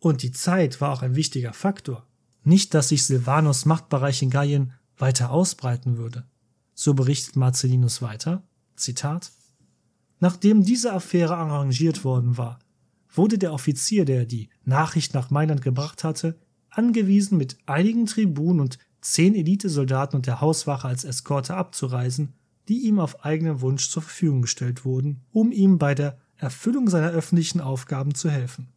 Und 0.01 0.25
die 0.25 0.33
Zeit 0.33 0.81
war 0.81 0.91
auch 0.91 1.03
ein 1.03 1.15
wichtiger 1.15 1.53
Faktor. 1.53 2.05
Nicht, 2.43 2.75
dass 2.75 2.89
sich 2.89 3.07
Silvanus 3.07 3.65
Machtbereich 3.65 4.23
in 4.23 4.31
Gallien 4.31 4.73
weiter 4.99 5.31
ausbreiten 5.31 5.99
würde. 5.99 6.27
So 6.75 6.95
berichtet 6.95 7.37
Marcellinus 7.37 8.03
weiter, 8.03 8.43
Zitat, 8.75 9.31
Nachdem 10.19 10.63
diese 10.65 10.93
Affäre 10.93 11.37
arrangiert 11.37 12.05
worden 12.05 12.39
war, 12.39 12.59
wurde 13.13 13.39
der 13.39 13.53
Offizier, 13.53 14.05
der 14.05 14.25
die 14.25 14.49
Nachricht 14.65 15.15
nach 15.15 15.31
Mailand 15.31 15.63
gebracht 15.63 16.05
hatte, 16.05 16.39
angewiesen, 16.71 17.39
mit 17.39 17.59
einigen 17.67 18.07
Tribunen 18.07 18.61
und 18.61 18.79
zehn 19.01 19.35
Elitesoldaten 19.35 20.17
und 20.17 20.27
der 20.27 20.41
Hauswache 20.41 20.89
als 20.89 21.05
Eskorte 21.05 21.55
abzureisen, 21.55 22.35
die 22.69 22.87
ihm 22.87 22.99
auf 22.99 23.25
eigenen 23.25 23.61
Wunsch 23.61 23.89
zur 23.91 24.03
Verfügung 24.03 24.43
gestellt 24.43 24.85
wurden, 24.85 25.23
um 25.33 25.53
ihm 25.53 25.79
bei 25.79 25.95
der 25.95 26.19
Erfüllung 26.37 26.89
seiner 26.89 27.11
öffentlichen 27.11 27.61
Aufgaben 27.61 28.15
zu 28.15 28.31
helfen. 28.31 28.69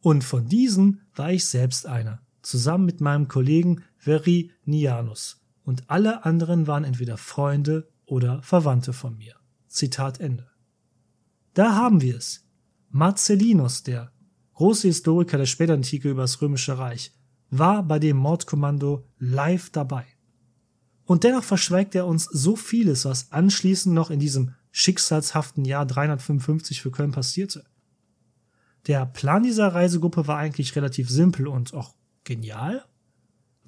Und 0.00 0.24
von 0.24 0.46
diesen 0.46 1.00
war 1.14 1.32
ich 1.32 1.46
selbst 1.46 1.86
einer, 1.86 2.20
zusammen 2.42 2.86
mit 2.86 3.00
meinem 3.00 3.28
Kollegen 3.28 3.82
Verinianus, 3.96 5.40
und 5.64 5.90
alle 5.90 6.24
anderen 6.24 6.66
waren 6.66 6.84
entweder 6.84 7.18
Freunde 7.18 7.88
oder 8.06 8.42
Verwandte 8.42 8.92
von 8.92 9.16
mir. 9.18 9.37
Zitat 9.68 10.20
Ende. 10.20 10.50
Da 11.54 11.74
haben 11.74 12.00
wir 12.00 12.16
es. 12.16 12.44
Marcellinus, 12.90 13.82
der 13.82 14.12
große 14.54 14.88
Historiker 14.88 15.38
der 15.38 15.46
Spätantike 15.46 16.10
über 16.10 16.22
das 16.22 16.40
Römische 16.40 16.78
Reich, 16.78 17.12
war 17.50 17.82
bei 17.82 17.98
dem 17.98 18.16
Mordkommando 18.16 19.06
live 19.18 19.70
dabei. 19.70 20.04
Und 21.04 21.24
dennoch 21.24 21.44
verschweigt 21.44 21.94
er 21.94 22.06
uns 22.06 22.24
so 22.24 22.56
vieles, 22.56 23.04
was 23.04 23.32
anschließend 23.32 23.94
noch 23.94 24.10
in 24.10 24.20
diesem 24.20 24.54
schicksalshaften 24.72 25.64
Jahr 25.64 25.86
355 25.86 26.82
für 26.82 26.90
Köln 26.90 27.12
passierte. 27.12 27.64
Der 28.86 29.06
Plan 29.06 29.42
dieser 29.42 29.68
Reisegruppe 29.68 30.26
war 30.26 30.38
eigentlich 30.38 30.76
relativ 30.76 31.08
simpel 31.08 31.48
und 31.48 31.74
auch 31.74 31.94
genial. 32.24 32.84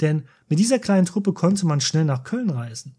Denn 0.01 0.25
mit 0.49 0.59
dieser 0.59 0.79
kleinen 0.79 1.07
Truppe 1.07 1.33
konnte 1.33 1.67
man 1.67 1.81
schnell 1.81 2.05
nach 2.05 2.25
Köln 2.25 2.51
reisen. 2.51 2.97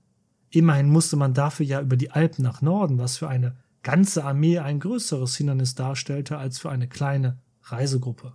Immerhin 0.52 0.90
musste 0.90 1.16
man 1.16 1.34
dafür 1.34 1.66
ja 1.66 1.82
über 1.82 1.96
die 1.96 2.12
Alpen 2.12 2.44
nach 2.44 2.62
Norden, 2.62 2.98
was 2.98 3.18
für 3.18 3.28
eine 3.28 3.56
ganze 3.84 4.24
Armee 4.24 4.60
ein 4.60 4.80
größeres 4.80 5.36
Hindernis 5.36 5.76
darstellte 5.76 6.38
als 6.38 6.60
für 6.60 6.70
eine 6.70 6.88
kleine 6.88 7.40
Reisegruppe. 7.64 8.34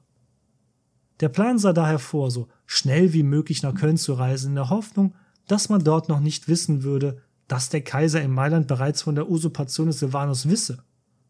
Der 1.21 1.29
Plan 1.29 1.59
sah 1.59 1.73
daher 1.73 1.99
vor, 1.99 2.31
so 2.31 2.49
schnell 2.67 3.13
wie 3.13 3.23
möglich 3.23 3.63
nach 3.63 3.75
Köln 3.75 3.97
zu 3.97 4.15
reisen, 4.15 4.51
in 4.51 4.55
der 4.57 4.71
Hoffnung, 4.71 5.15
dass 5.47 5.69
man 5.69 5.85
dort 5.85 6.09
noch 6.09 6.21
nicht 6.21 6.49
wissen 6.49 6.83
würde, 6.83 7.23
dass 7.49 7.69
der 7.69 7.83
Kaiser 7.83 8.21
in 8.23 8.33
Mailand 8.33 8.67
bereits 8.67 9.03
von 9.03 9.15
der 9.15 9.31
Usurpation 9.31 9.87
des 9.87 10.01
Silvanus 10.01 10.49
wisse. 10.49 10.83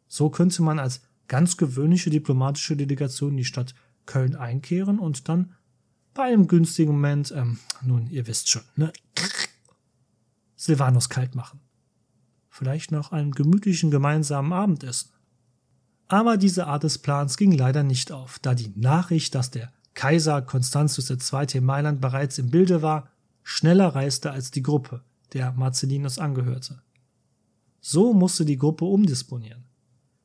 So 0.09 0.31
könnte 0.31 0.63
man 0.63 0.79
als 0.79 1.03
ganz 1.29 1.57
gewöhnliche 1.57 2.11
diplomatische 2.11 2.77
Delegation 2.77 3.33
in 3.33 3.37
die 3.39 3.45
Stadt 3.45 3.75
Köln 4.07 4.37
einkehren 4.37 4.99
und 4.99 5.29
dann 5.29 5.55
bei 6.15 6.25
einem 6.25 6.47
günstigen 6.47 6.93
Moment, 6.93 7.33
ähm, 7.37 7.59
nun, 7.83 8.09
ihr 8.09 8.27
wisst 8.27 8.51
schon, 8.51 8.63
ne? 8.77 8.93
Silvanus 10.57 11.09
kalt 11.09 11.35
machen. 11.35 11.61
Vielleicht 12.49 12.91
noch 12.91 13.13
einen 13.13 13.33
gemütlichen 13.33 13.91
gemeinsamen 13.91 14.53
Abendessen. 14.53 15.11
Aber 16.09 16.37
diese 16.37 16.67
Art 16.67 16.83
des 16.83 16.99
Plans 16.99 17.37
ging 17.37 17.53
leider 17.53 17.83
nicht 17.83 18.13
auf, 18.13 18.39
da 18.39 18.55
die 18.55 18.73
Nachricht, 18.77 19.35
dass 19.35 19.51
der 19.51 19.73
Kaiser 19.95 20.43
Constantius 20.43 21.11
II. 21.11 21.47
in 21.55 21.65
Mailand 21.65 22.01
bereits 22.01 22.39
im 22.39 22.51
Bilde 22.51 22.83
war, 22.83 23.11
schneller 23.43 23.95
reiste 23.95 24.31
als 24.31 24.51
die 24.51 24.63
Gruppe, 24.63 25.03
der 25.33 25.53
Marcellinus 25.53 26.19
angehörte. 26.19 26.83
So 27.81 28.13
musste 28.13 28.45
die 28.45 28.59
Gruppe 28.59 28.85
umdisponieren. 28.85 29.65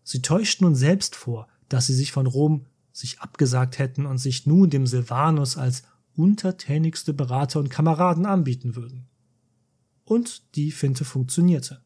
Sie 0.03 0.21
täuschten 0.21 0.65
nun 0.65 0.75
selbst 0.75 1.15
vor, 1.15 1.47
dass 1.69 1.87
sie 1.87 1.93
sich 1.93 2.11
von 2.11 2.27
Rom 2.27 2.65
sich 2.91 3.21
abgesagt 3.21 3.79
hätten 3.79 4.05
und 4.05 4.17
sich 4.17 4.45
nun 4.45 4.69
dem 4.69 4.87
Silvanus 4.87 5.57
als 5.57 5.83
untertänigste 6.15 7.13
Berater 7.13 7.59
und 7.59 7.69
Kameraden 7.69 8.25
anbieten 8.25 8.75
würden. 8.75 9.07
Und 10.11 10.55
die 10.55 10.71
Finte 10.71 11.05
funktionierte. 11.05 11.85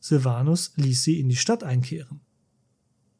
Silvanus 0.00 0.72
ließ 0.74 1.04
sie 1.04 1.20
in 1.20 1.28
die 1.28 1.36
Stadt 1.36 1.62
einkehren. 1.62 2.20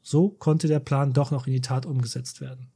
So 0.02 0.30
konnte 0.30 0.66
der 0.66 0.80
Plan 0.80 1.12
doch 1.12 1.30
noch 1.30 1.46
in 1.46 1.52
die 1.52 1.60
Tat 1.60 1.86
umgesetzt 1.86 2.40
werden. 2.40 2.72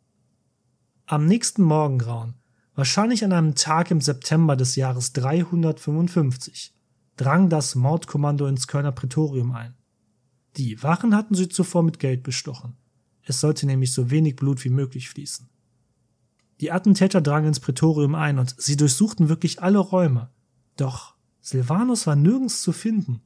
Am 1.07 1.27
nächsten 1.27 1.65
Morgengrauen, 1.65 2.35
wahrscheinlich 2.77 3.25
an 3.25 3.33
einem 3.33 3.57
Tag 3.57 3.91
im 3.91 4.01
September 4.01 4.55
des 4.55 4.77
Jahres 4.77 5.13
355, 5.15 6.73
drang 7.17 7.49
das 7.49 7.75
Mordkommando 7.75 8.47
ins 8.47 8.69
Kölner 8.69 8.93
Prätorium 8.93 9.51
ein. 9.51 9.75
Die 10.57 10.81
Wachen 10.85 11.17
hatten 11.17 11.35
sie 11.35 11.49
zuvor 11.49 11.83
mit 11.83 11.99
Geld 11.99 12.23
bestochen. 12.23 12.77
Es 13.25 13.41
sollte 13.41 13.67
nämlich 13.67 13.93
so 13.93 14.09
wenig 14.13 14.37
Blut 14.37 14.65
wie 14.65 14.71
möglich 14.71 15.09
fließen. 15.09 15.49
Die 16.61 16.71
Attentäter 16.71 17.21
drangen 17.21 17.49
ins 17.49 17.59
Prätorium 17.59 18.15
ein 18.15 18.39
und 18.39 18.55
sie 18.57 18.77
durchsuchten 18.77 19.29
wirklich 19.29 19.61
alle 19.61 19.81
Räume. 19.81 20.31
Doch 20.77 21.16
Silvanus 21.47 22.09
war 22.09 22.17
nirgends 22.17 22.61
zu 22.61 22.73
finden, 22.73 23.21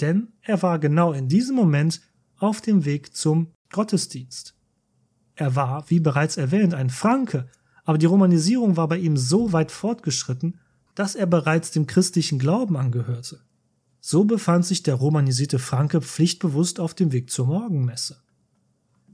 denn 0.00 0.28
er 0.42 0.62
war 0.62 0.78
genau 0.78 1.12
in 1.12 1.26
diesem 1.26 1.56
Moment 1.56 2.00
auf 2.36 2.60
dem 2.60 2.84
Weg 2.84 3.16
zum 3.16 3.48
Gottesdienst. 3.72 4.54
Er 5.34 5.56
war, 5.56 5.90
wie 5.90 5.98
bereits 5.98 6.36
erwähnt, 6.36 6.72
ein 6.72 6.88
Franke, 6.88 7.48
aber 7.84 7.98
die 7.98 8.06
Romanisierung 8.06 8.76
war 8.76 8.86
bei 8.86 8.98
ihm 8.98 9.16
so 9.16 9.52
weit 9.52 9.72
fortgeschritten, 9.72 10.60
dass 10.94 11.16
er 11.16 11.26
bereits 11.26 11.72
dem 11.72 11.88
christlichen 11.88 12.38
Glauben 12.38 12.76
angehörte. 12.76 13.40
So 14.00 14.24
befand 14.24 14.64
sich 14.64 14.84
der 14.84 14.94
romanisierte 14.94 15.58
Franke 15.58 16.00
pflichtbewusst 16.00 16.78
auf 16.78 16.94
dem 16.94 17.10
Weg 17.10 17.28
zur 17.28 17.48
Morgenmesse. 17.48 18.22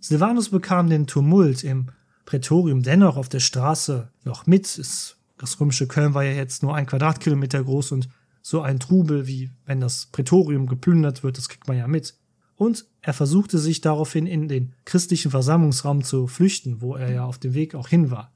Silvanus 0.00 0.50
bekam 0.50 0.90
den 0.90 1.06
Tumult 1.06 1.64
im 1.64 1.92
Prätorium 2.26 2.82
dennoch 2.82 3.16
auf 3.16 3.30
der 3.30 3.40
Straße 3.40 4.12
noch 4.22 4.46
mit. 4.46 4.78
das 5.38 5.60
römische 5.60 5.86
Köln 5.86 6.12
war 6.12 6.24
ja 6.24 6.32
jetzt 6.32 6.62
nur 6.62 6.74
ein 6.74 6.84
Quadratkilometer 6.84 7.64
groß 7.64 7.92
und 7.92 8.10
so 8.46 8.60
ein 8.60 8.78
Trubel, 8.78 9.26
wie 9.26 9.50
wenn 9.64 9.80
das 9.80 10.06
Prätorium 10.12 10.66
geplündert 10.66 11.22
wird, 11.24 11.38
das 11.38 11.48
kriegt 11.48 11.66
man 11.66 11.78
ja 11.78 11.88
mit 11.88 12.14
und 12.56 12.84
er 13.00 13.14
versuchte 13.14 13.58
sich 13.58 13.80
daraufhin 13.80 14.26
in 14.26 14.48
den 14.48 14.74
christlichen 14.84 15.30
Versammlungsraum 15.30 16.04
zu 16.04 16.26
flüchten, 16.26 16.82
wo 16.82 16.94
er 16.94 17.10
ja 17.10 17.24
auf 17.24 17.38
dem 17.38 17.54
Weg 17.54 17.74
auch 17.74 17.88
hin 17.88 18.10
war. 18.10 18.32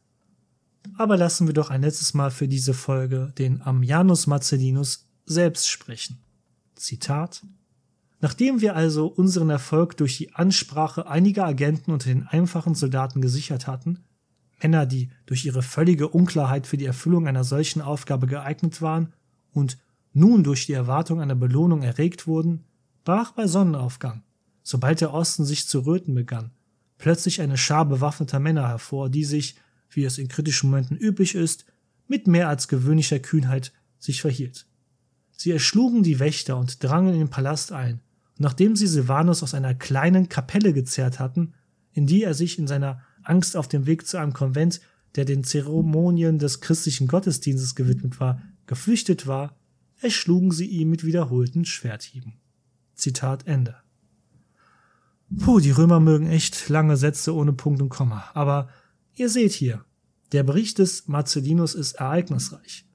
Aber 0.96 1.18
lassen 1.18 1.46
wir 1.46 1.52
doch 1.52 1.68
ein 1.68 1.82
letztes 1.82 2.14
Mal 2.14 2.30
für 2.30 2.48
diese 2.48 2.72
Folge 2.72 3.34
den 3.36 3.60
Ammianus 3.60 4.26
Marcellinus 4.26 5.06
selbst 5.26 5.68
sprechen. 5.68 6.18
Zitat 6.74 7.44
Nachdem 8.20 8.62
wir 8.62 8.74
also 8.74 9.08
unseren 9.08 9.50
Erfolg 9.50 9.98
durch 9.98 10.16
die 10.16 10.34
Ansprache 10.34 11.06
einiger 11.06 11.44
Agenten 11.44 11.92
unter 11.92 12.08
den 12.08 12.26
einfachen 12.26 12.74
Soldaten 12.74 13.20
gesichert 13.20 13.66
hatten, 13.66 14.00
Männer, 14.60 14.86
die 14.86 15.10
durch 15.26 15.44
ihre 15.44 15.62
völlige 15.62 16.08
Unklarheit 16.08 16.66
für 16.66 16.78
die 16.78 16.86
Erfüllung 16.86 17.28
einer 17.28 17.44
solchen 17.44 17.82
Aufgabe 17.82 18.26
geeignet 18.26 18.80
waren 18.80 19.12
und 19.52 19.76
nun 20.18 20.44
durch 20.44 20.66
die 20.66 20.72
Erwartung 20.72 21.20
einer 21.20 21.34
Belohnung 21.34 21.82
erregt 21.82 22.26
wurden, 22.26 22.64
brach 23.04 23.32
bei 23.32 23.46
Sonnenaufgang, 23.46 24.22
sobald 24.62 25.00
der 25.00 25.14
Osten 25.14 25.44
sich 25.44 25.66
zu 25.66 25.80
röten 25.80 26.14
begann, 26.14 26.50
plötzlich 26.98 27.40
eine 27.40 27.56
Schar 27.56 27.86
bewaffneter 27.86 28.40
Männer 28.40 28.68
hervor, 28.68 29.08
die 29.08 29.24
sich, 29.24 29.56
wie 29.90 30.04
es 30.04 30.18
in 30.18 30.28
kritischen 30.28 30.70
Momenten 30.70 30.96
üblich 30.96 31.34
ist, 31.34 31.64
mit 32.06 32.26
mehr 32.26 32.48
als 32.48 32.68
gewöhnlicher 32.68 33.18
Kühnheit 33.18 33.72
sich 33.98 34.20
verhielt. 34.20 34.66
Sie 35.36 35.52
erschlugen 35.52 36.02
die 36.02 36.18
Wächter 36.18 36.56
und 36.56 36.82
drangen 36.82 37.14
in 37.14 37.20
den 37.20 37.30
Palast 37.30 37.72
ein, 37.72 38.00
und 38.36 38.40
nachdem 38.40 38.76
sie 38.76 38.86
Silvanus 38.86 39.42
aus 39.42 39.54
einer 39.54 39.74
kleinen 39.74 40.28
Kapelle 40.28 40.72
gezerrt 40.72 41.18
hatten, 41.20 41.54
in 41.92 42.06
die 42.06 42.22
er 42.22 42.34
sich 42.34 42.58
in 42.58 42.66
seiner 42.66 43.02
Angst 43.22 43.56
auf 43.56 43.68
dem 43.68 43.86
Weg 43.86 44.06
zu 44.06 44.18
einem 44.18 44.32
Konvent, 44.32 44.80
der 45.14 45.24
den 45.24 45.44
Zeremonien 45.44 46.38
des 46.38 46.60
christlichen 46.60 47.08
Gottesdienstes 47.08 47.74
gewidmet 47.74 48.20
war, 48.20 48.42
geflüchtet 48.66 49.26
war, 49.26 49.56
erschlugen 50.00 50.52
sie 50.52 50.66
ihn 50.66 50.88
mit 50.90 51.04
wiederholten 51.04 51.64
Schwerthieben. 51.64 52.34
Zitat 52.94 53.46
Ende. 53.46 53.76
Puh, 55.36 55.60
die 55.60 55.70
Römer 55.70 56.00
mögen 56.00 56.28
echt 56.28 56.68
lange 56.68 56.96
Sätze 56.96 57.34
ohne 57.34 57.52
Punkt 57.52 57.82
und 57.82 57.90
Komma. 57.90 58.30
Aber 58.34 58.68
ihr 59.14 59.28
seht 59.28 59.52
hier, 59.52 59.84
der 60.32 60.42
Bericht 60.42 60.78
des 60.78 61.06
Marcellinus 61.06 61.74
ist 61.74 61.92
ereignisreich. 61.92 62.86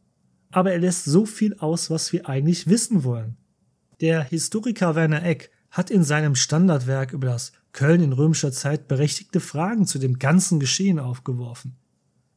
Aber 0.52 0.72
er 0.72 0.80
lässt 0.80 1.06
so 1.06 1.26
viel 1.26 1.56
aus, 1.56 1.90
was 1.90 2.14
wir 2.14 2.28
eigentlich 2.28 2.68
wissen 2.68 3.04
wollen. 3.04 3.38
Der 4.02 4.24
Historiker 4.24 4.96
Werner 4.96 5.24
Eck 5.24 5.52
hat 5.72 5.90
in 5.90 6.04
seinem 6.04 6.36
Standardwerk 6.36 7.14
über 7.14 7.28
das 7.28 7.52
Köln 7.72 8.02
in 8.02 8.14
römischer 8.14 8.52
Zeit 8.52 8.88
berechtigte 8.88 9.40
Fragen 9.40 9.88
zu 9.88 9.98
dem 9.98 10.20
ganzen 10.20 10.60
Geschehen 10.60 11.00
aufgeworfen. 11.00 11.76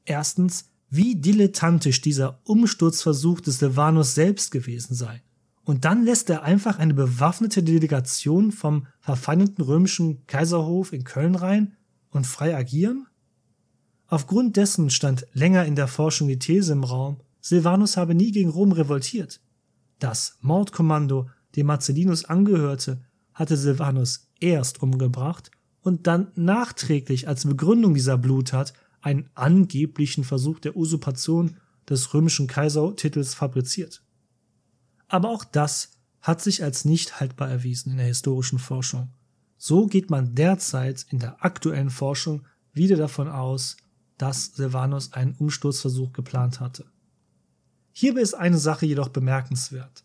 Erstens, 0.06 0.70
wie 0.96 1.16
dilettantisch 1.16 2.00
dieser 2.00 2.40
Umsturzversuch 2.44 3.40
des 3.40 3.58
Silvanus 3.58 4.14
selbst 4.14 4.50
gewesen 4.50 4.94
sei. 4.94 5.22
Und 5.64 5.84
dann 5.84 6.04
lässt 6.04 6.30
er 6.30 6.42
einfach 6.42 6.78
eine 6.78 6.94
bewaffnete 6.94 7.62
Delegation 7.62 8.52
vom 8.52 8.86
verfeindeten 9.00 9.64
römischen 9.64 10.24
Kaiserhof 10.26 10.92
in 10.92 11.04
Köln 11.04 11.34
rein 11.34 11.76
und 12.10 12.26
frei 12.26 12.56
agieren? 12.56 13.06
Aufgrund 14.06 14.56
dessen 14.56 14.90
stand 14.90 15.26
länger 15.32 15.64
in 15.64 15.74
der 15.74 15.88
Forschung 15.88 16.28
die 16.28 16.38
These 16.38 16.72
im 16.72 16.84
Raum, 16.84 17.18
Silvanus 17.40 17.96
habe 17.96 18.14
nie 18.14 18.30
gegen 18.30 18.50
Rom 18.50 18.72
revoltiert. 18.72 19.40
Das 19.98 20.38
Mordkommando, 20.40 21.28
dem 21.56 21.66
Marcellinus 21.66 22.24
angehörte, 22.24 23.00
hatte 23.34 23.56
Silvanus 23.56 24.30
erst 24.40 24.82
umgebracht 24.82 25.50
und 25.82 26.06
dann 26.06 26.28
nachträglich 26.34 27.28
als 27.28 27.44
Begründung 27.44 27.94
dieser 27.94 28.18
Bluttat 28.18 28.72
einen 29.00 29.30
angeblichen 29.34 30.24
Versuch 30.24 30.58
der 30.58 30.76
Usurpation 30.76 31.56
des 31.88 32.12
römischen 32.12 32.46
Kaisertitels 32.46 33.34
fabriziert. 33.34 34.02
Aber 35.08 35.30
auch 35.30 35.44
das 35.44 35.92
hat 36.20 36.42
sich 36.42 36.62
als 36.64 36.84
nicht 36.84 37.20
haltbar 37.20 37.48
erwiesen 37.48 37.92
in 37.92 37.98
der 37.98 38.06
historischen 38.06 38.58
Forschung. 38.58 39.12
So 39.58 39.86
geht 39.86 40.10
man 40.10 40.34
derzeit 40.34 41.06
in 41.10 41.18
der 41.18 41.44
aktuellen 41.44 41.90
Forschung 41.90 42.44
wieder 42.72 42.96
davon 42.96 43.28
aus, 43.28 43.76
dass 44.18 44.46
Silvanus 44.46 45.12
einen 45.12 45.34
Umsturzversuch 45.34 46.12
geplant 46.12 46.60
hatte. 46.60 46.86
Hierbei 47.92 48.20
ist 48.20 48.34
eine 48.34 48.58
Sache 48.58 48.86
jedoch 48.86 49.08
bemerkenswert. 49.08 50.04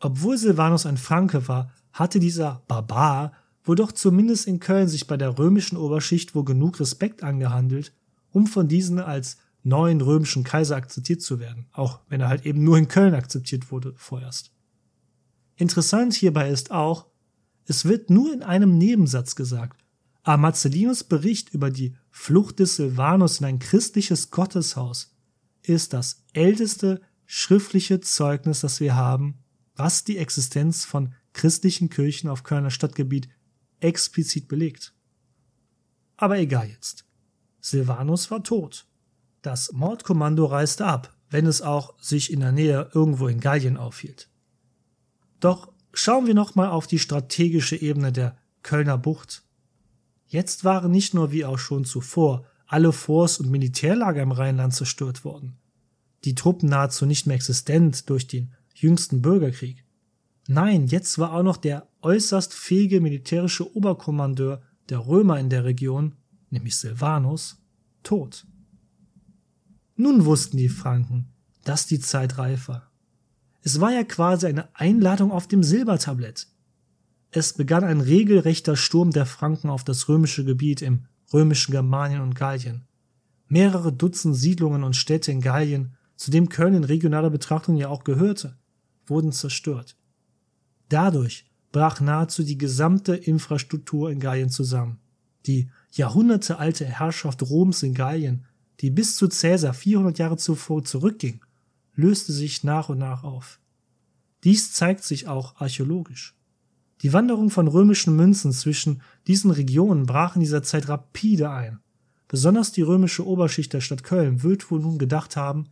Obwohl 0.00 0.36
Silvanus 0.36 0.84
ein 0.84 0.96
Franke 0.96 1.46
war, 1.48 1.72
hatte 1.92 2.18
dieser 2.18 2.62
Barbar 2.66 3.32
wohl 3.64 3.76
doch 3.76 3.92
zumindest 3.92 4.46
in 4.46 4.60
Köln 4.60 4.88
sich 4.88 5.06
bei 5.06 5.16
der 5.16 5.38
römischen 5.38 5.76
Oberschicht 5.76 6.34
wohl 6.34 6.44
genug 6.44 6.80
Respekt 6.80 7.22
angehandelt, 7.22 7.92
um 8.32 8.46
von 8.46 8.68
diesen 8.68 8.98
als 8.98 9.36
neuen 9.62 10.00
römischen 10.00 10.44
Kaiser 10.44 10.76
akzeptiert 10.76 11.22
zu 11.22 11.38
werden, 11.38 11.66
auch 11.72 12.00
wenn 12.08 12.20
er 12.20 12.28
halt 12.28 12.44
eben 12.46 12.64
nur 12.64 12.78
in 12.78 12.88
Köln 12.88 13.14
akzeptiert 13.14 13.70
wurde 13.70 13.94
vorerst. 13.96 14.52
Interessant 15.56 16.14
hierbei 16.14 16.50
ist 16.50 16.70
auch, 16.70 17.06
es 17.66 17.84
wird 17.84 18.10
nur 18.10 18.32
in 18.32 18.42
einem 18.42 18.76
Nebensatz 18.76 19.36
gesagt, 19.36 19.84
aber 20.24 20.36
Marcellinus 20.36 21.04
Bericht 21.04 21.50
über 21.54 21.70
die 21.70 21.94
Flucht 22.10 22.58
des 22.58 22.76
Silvanus 22.76 23.40
in 23.40 23.46
ein 23.46 23.58
christliches 23.58 24.30
Gotteshaus 24.30 25.14
ist 25.62 25.92
das 25.92 26.24
älteste 26.32 27.00
schriftliche 27.26 28.00
Zeugnis, 28.00 28.60
das 28.60 28.80
wir 28.80 28.96
haben, 28.96 29.38
was 29.76 30.04
die 30.04 30.18
Existenz 30.18 30.84
von 30.84 31.14
christlichen 31.32 31.88
Kirchen 31.88 32.28
auf 32.28 32.42
Kölner 32.42 32.70
Stadtgebiet 32.70 33.28
explizit 33.80 34.48
belegt. 34.48 34.94
Aber 36.16 36.38
egal 36.38 36.68
jetzt. 36.68 37.04
Silvanus 37.62 38.30
war 38.30 38.44
tot 38.44 38.86
das 39.42 39.72
Mordkommando 39.72 40.46
reiste 40.46 40.86
ab, 40.86 41.14
wenn 41.28 41.46
es 41.46 41.62
auch 41.62 41.94
sich 42.00 42.32
in 42.32 42.40
der 42.40 42.52
Nähe 42.52 42.90
irgendwo 42.94 43.28
in 43.28 43.40
Gallien 43.40 43.76
aufhielt. 43.76 44.28
Doch 45.40 45.72
schauen 45.92 46.26
wir 46.26 46.34
nochmal 46.34 46.68
auf 46.68 46.86
die 46.86 47.00
strategische 47.00 47.76
Ebene 47.76 48.12
der 48.12 48.36
Kölner 48.62 48.96
Bucht. 48.96 49.42
Jetzt 50.28 50.64
waren 50.64 50.92
nicht 50.92 51.12
nur 51.12 51.32
wie 51.32 51.44
auch 51.44 51.58
schon 51.58 51.84
zuvor 51.84 52.46
alle 52.66 52.92
Forst- 52.92 53.40
und 53.40 53.50
Militärlager 53.50 54.22
im 54.22 54.32
Rheinland 54.32 54.72
zerstört 54.72 55.24
worden, 55.24 55.58
die 56.24 56.34
Truppen 56.34 56.68
nahezu 56.68 57.04
nicht 57.04 57.26
mehr 57.26 57.36
existent 57.36 58.08
durch 58.08 58.26
den 58.28 58.54
jüngsten 58.74 59.20
Bürgerkrieg. 59.20 59.84
Nein, 60.48 60.86
jetzt 60.86 61.18
war 61.18 61.34
auch 61.34 61.42
noch 61.42 61.56
der 61.56 61.88
äußerst 62.00 62.54
fähige 62.54 63.00
militärische 63.00 63.76
Oberkommandeur 63.76 64.62
der 64.88 65.06
Römer 65.06 65.38
in 65.38 65.50
der 65.50 65.64
Region, 65.64 66.14
nämlich 66.52 66.76
Silvanus, 66.76 67.58
tot. 68.02 68.46
Nun 69.96 70.24
wussten 70.24 70.56
die 70.56 70.68
Franken, 70.68 71.28
dass 71.64 71.86
die 71.86 72.00
Zeit 72.00 72.38
reif 72.38 72.68
war. 72.68 72.90
Es 73.62 73.80
war 73.80 73.92
ja 73.92 74.04
quasi 74.04 74.46
eine 74.46 74.74
Einladung 74.74 75.30
auf 75.30 75.46
dem 75.46 75.62
Silbertablett. 75.62 76.48
Es 77.30 77.52
begann 77.52 77.84
ein 77.84 78.00
regelrechter 78.00 78.76
Sturm 78.76 79.10
der 79.10 79.26
Franken 79.26 79.70
auf 79.70 79.84
das 79.84 80.08
römische 80.08 80.44
Gebiet 80.44 80.82
im 80.82 81.06
römischen 81.32 81.72
Germanien 81.72 82.20
und 82.20 82.34
Gallien. 82.34 82.84
Mehrere 83.48 83.92
Dutzend 83.92 84.36
Siedlungen 84.36 84.82
und 84.82 84.96
Städte 84.96 85.30
in 85.30 85.40
Gallien, 85.40 85.94
zu 86.16 86.30
dem 86.30 86.48
Köln 86.48 86.74
in 86.74 86.84
regionaler 86.84 87.30
Betrachtung 87.30 87.76
ja 87.76 87.88
auch 87.88 88.04
gehörte, 88.04 88.56
wurden 89.06 89.32
zerstört. 89.32 89.96
Dadurch 90.88 91.46
brach 91.70 92.00
nahezu 92.00 92.42
die 92.42 92.58
gesamte 92.58 93.14
Infrastruktur 93.16 94.10
in 94.10 94.20
Gallien 94.20 94.50
zusammen. 94.50 94.98
Die 95.46 95.70
jahrhundertealte 95.92 96.84
Herrschaft 96.84 97.42
Roms 97.42 97.82
in 97.82 97.94
Gallien, 97.94 98.44
die 98.80 98.90
bis 98.90 99.16
zu 99.16 99.28
Caesar 99.28 99.74
400 99.74 100.18
Jahre 100.18 100.36
zuvor 100.36 100.84
zurückging, 100.84 101.40
löste 101.94 102.32
sich 102.32 102.64
nach 102.64 102.88
und 102.88 102.98
nach 102.98 103.22
auf. 103.24 103.60
Dies 104.44 104.72
zeigt 104.72 105.04
sich 105.04 105.28
auch 105.28 105.56
archäologisch. 105.60 106.34
Die 107.02 107.12
Wanderung 107.12 107.50
von 107.50 107.68
römischen 107.68 108.16
Münzen 108.16 108.52
zwischen 108.52 109.02
diesen 109.26 109.50
Regionen 109.50 110.06
brach 110.06 110.36
in 110.36 110.40
dieser 110.40 110.62
Zeit 110.62 110.88
rapide 110.88 111.50
ein. 111.50 111.80
Besonders 112.28 112.72
die 112.72 112.82
römische 112.82 113.26
Oberschicht 113.26 113.72
der 113.72 113.80
Stadt 113.80 114.04
Köln 114.04 114.42
wird 114.42 114.70
wohl 114.70 114.80
nun 114.80 114.98
gedacht 114.98 115.36
haben, 115.36 115.68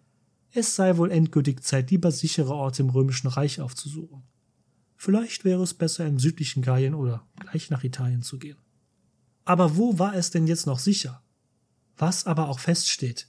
es 0.52 0.74
sei 0.74 0.96
wohl 0.96 1.12
endgültig 1.12 1.62
Zeit, 1.62 1.90
lieber 1.90 2.10
sichere 2.10 2.52
Orte 2.52 2.82
im 2.82 2.90
römischen 2.90 3.28
Reich 3.28 3.60
aufzusuchen. 3.60 4.22
Vielleicht 4.96 5.44
wäre 5.44 5.62
es 5.62 5.74
besser, 5.74 6.06
im 6.06 6.18
südlichen 6.18 6.62
Gallien 6.62 6.94
oder 6.94 7.24
gleich 7.38 7.70
nach 7.70 7.84
Italien 7.84 8.22
zu 8.22 8.38
gehen. 8.38 8.58
Aber 9.50 9.76
wo 9.76 9.98
war 9.98 10.14
es 10.14 10.30
denn 10.30 10.46
jetzt 10.46 10.68
noch 10.68 10.78
sicher? 10.78 11.24
Was 11.96 12.24
aber 12.24 12.48
auch 12.48 12.60
feststeht, 12.60 13.26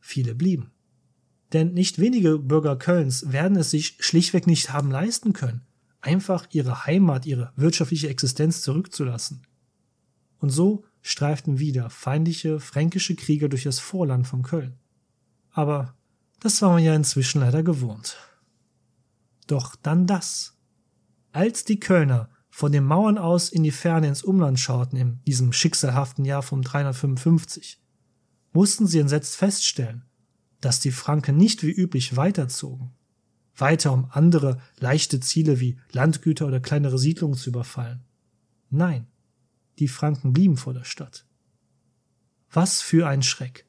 viele 0.00 0.34
blieben. 0.34 0.70
Denn 1.54 1.72
nicht 1.72 1.98
wenige 1.98 2.38
Bürger 2.38 2.76
Kölns 2.76 3.32
werden 3.32 3.56
es 3.56 3.70
sich 3.70 3.96
schlichtweg 3.98 4.46
nicht 4.46 4.70
haben 4.74 4.90
leisten 4.90 5.32
können, 5.32 5.62
einfach 6.02 6.46
ihre 6.50 6.84
Heimat, 6.84 7.24
ihre 7.24 7.54
wirtschaftliche 7.56 8.10
Existenz 8.10 8.60
zurückzulassen. 8.60 9.46
Und 10.40 10.50
so 10.50 10.84
streiften 11.00 11.58
wieder 11.58 11.88
feindliche 11.88 12.60
fränkische 12.60 13.14
Krieger 13.14 13.48
durch 13.48 13.62
das 13.62 13.78
Vorland 13.78 14.26
von 14.26 14.42
Köln. 14.42 14.74
Aber 15.52 15.94
das 16.38 16.60
war 16.60 16.68
man 16.68 16.84
ja 16.84 16.94
inzwischen 16.94 17.40
leider 17.40 17.62
gewohnt. 17.62 18.18
Doch 19.46 19.74
dann 19.74 20.06
das. 20.06 20.54
Als 21.32 21.64
die 21.64 21.80
Kölner 21.80 22.28
von 22.56 22.72
den 22.72 22.84
Mauern 22.84 23.18
aus 23.18 23.50
in 23.50 23.64
die 23.64 23.70
Ferne 23.70 24.08
ins 24.08 24.22
Umland 24.22 24.58
schauten 24.58 24.96
in 24.96 25.22
diesem 25.26 25.52
schicksalhaften 25.52 26.24
Jahr 26.24 26.42
vom 26.42 26.62
355, 26.62 27.78
mussten 28.54 28.86
sie 28.86 28.98
entsetzt 28.98 29.36
feststellen, 29.36 30.06
dass 30.62 30.80
die 30.80 30.90
Franken 30.90 31.36
nicht 31.36 31.62
wie 31.62 31.70
üblich 31.70 32.16
weiterzogen, 32.16 32.92
weiter 33.54 33.92
um 33.92 34.08
andere 34.10 34.58
leichte 34.78 35.20
Ziele 35.20 35.60
wie 35.60 35.78
Landgüter 35.92 36.46
oder 36.46 36.58
kleinere 36.58 36.98
Siedlungen 36.98 37.36
zu 37.36 37.50
überfallen. 37.50 38.06
Nein, 38.70 39.06
die 39.78 39.88
Franken 39.88 40.32
blieben 40.32 40.56
vor 40.56 40.72
der 40.72 40.84
Stadt. 40.84 41.26
Was 42.50 42.80
für 42.80 43.06
ein 43.06 43.22
Schreck. 43.22 43.66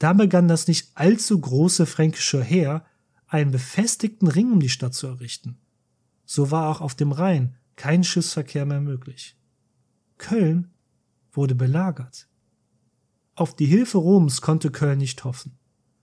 Da 0.00 0.12
begann 0.12 0.48
das 0.48 0.66
nicht 0.66 0.90
allzu 0.96 1.40
große 1.40 1.86
fränkische 1.86 2.42
Heer, 2.42 2.84
einen 3.28 3.52
befestigten 3.52 4.26
Ring 4.26 4.50
um 4.50 4.58
die 4.58 4.70
Stadt 4.70 4.94
zu 4.94 5.06
errichten. 5.06 5.60
So 6.24 6.50
war 6.50 6.68
auch 6.68 6.80
auf 6.80 6.96
dem 6.96 7.12
Rhein 7.12 7.54
kein 7.78 8.02
Schiffsverkehr 8.02 8.66
mehr 8.66 8.80
möglich. 8.80 9.38
Köln 10.18 10.72
wurde 11.30 11.54
belagert. 11.54 12.28
Auf 13.36 13.54
die 13.54 13.66
Hilfe 13.66 13.98
Roms 13.98 14.40
konnte 14.42 14.70
Köln 14.70 14.98
nicht 14.98 15.22
hoffen. 15.24 15.56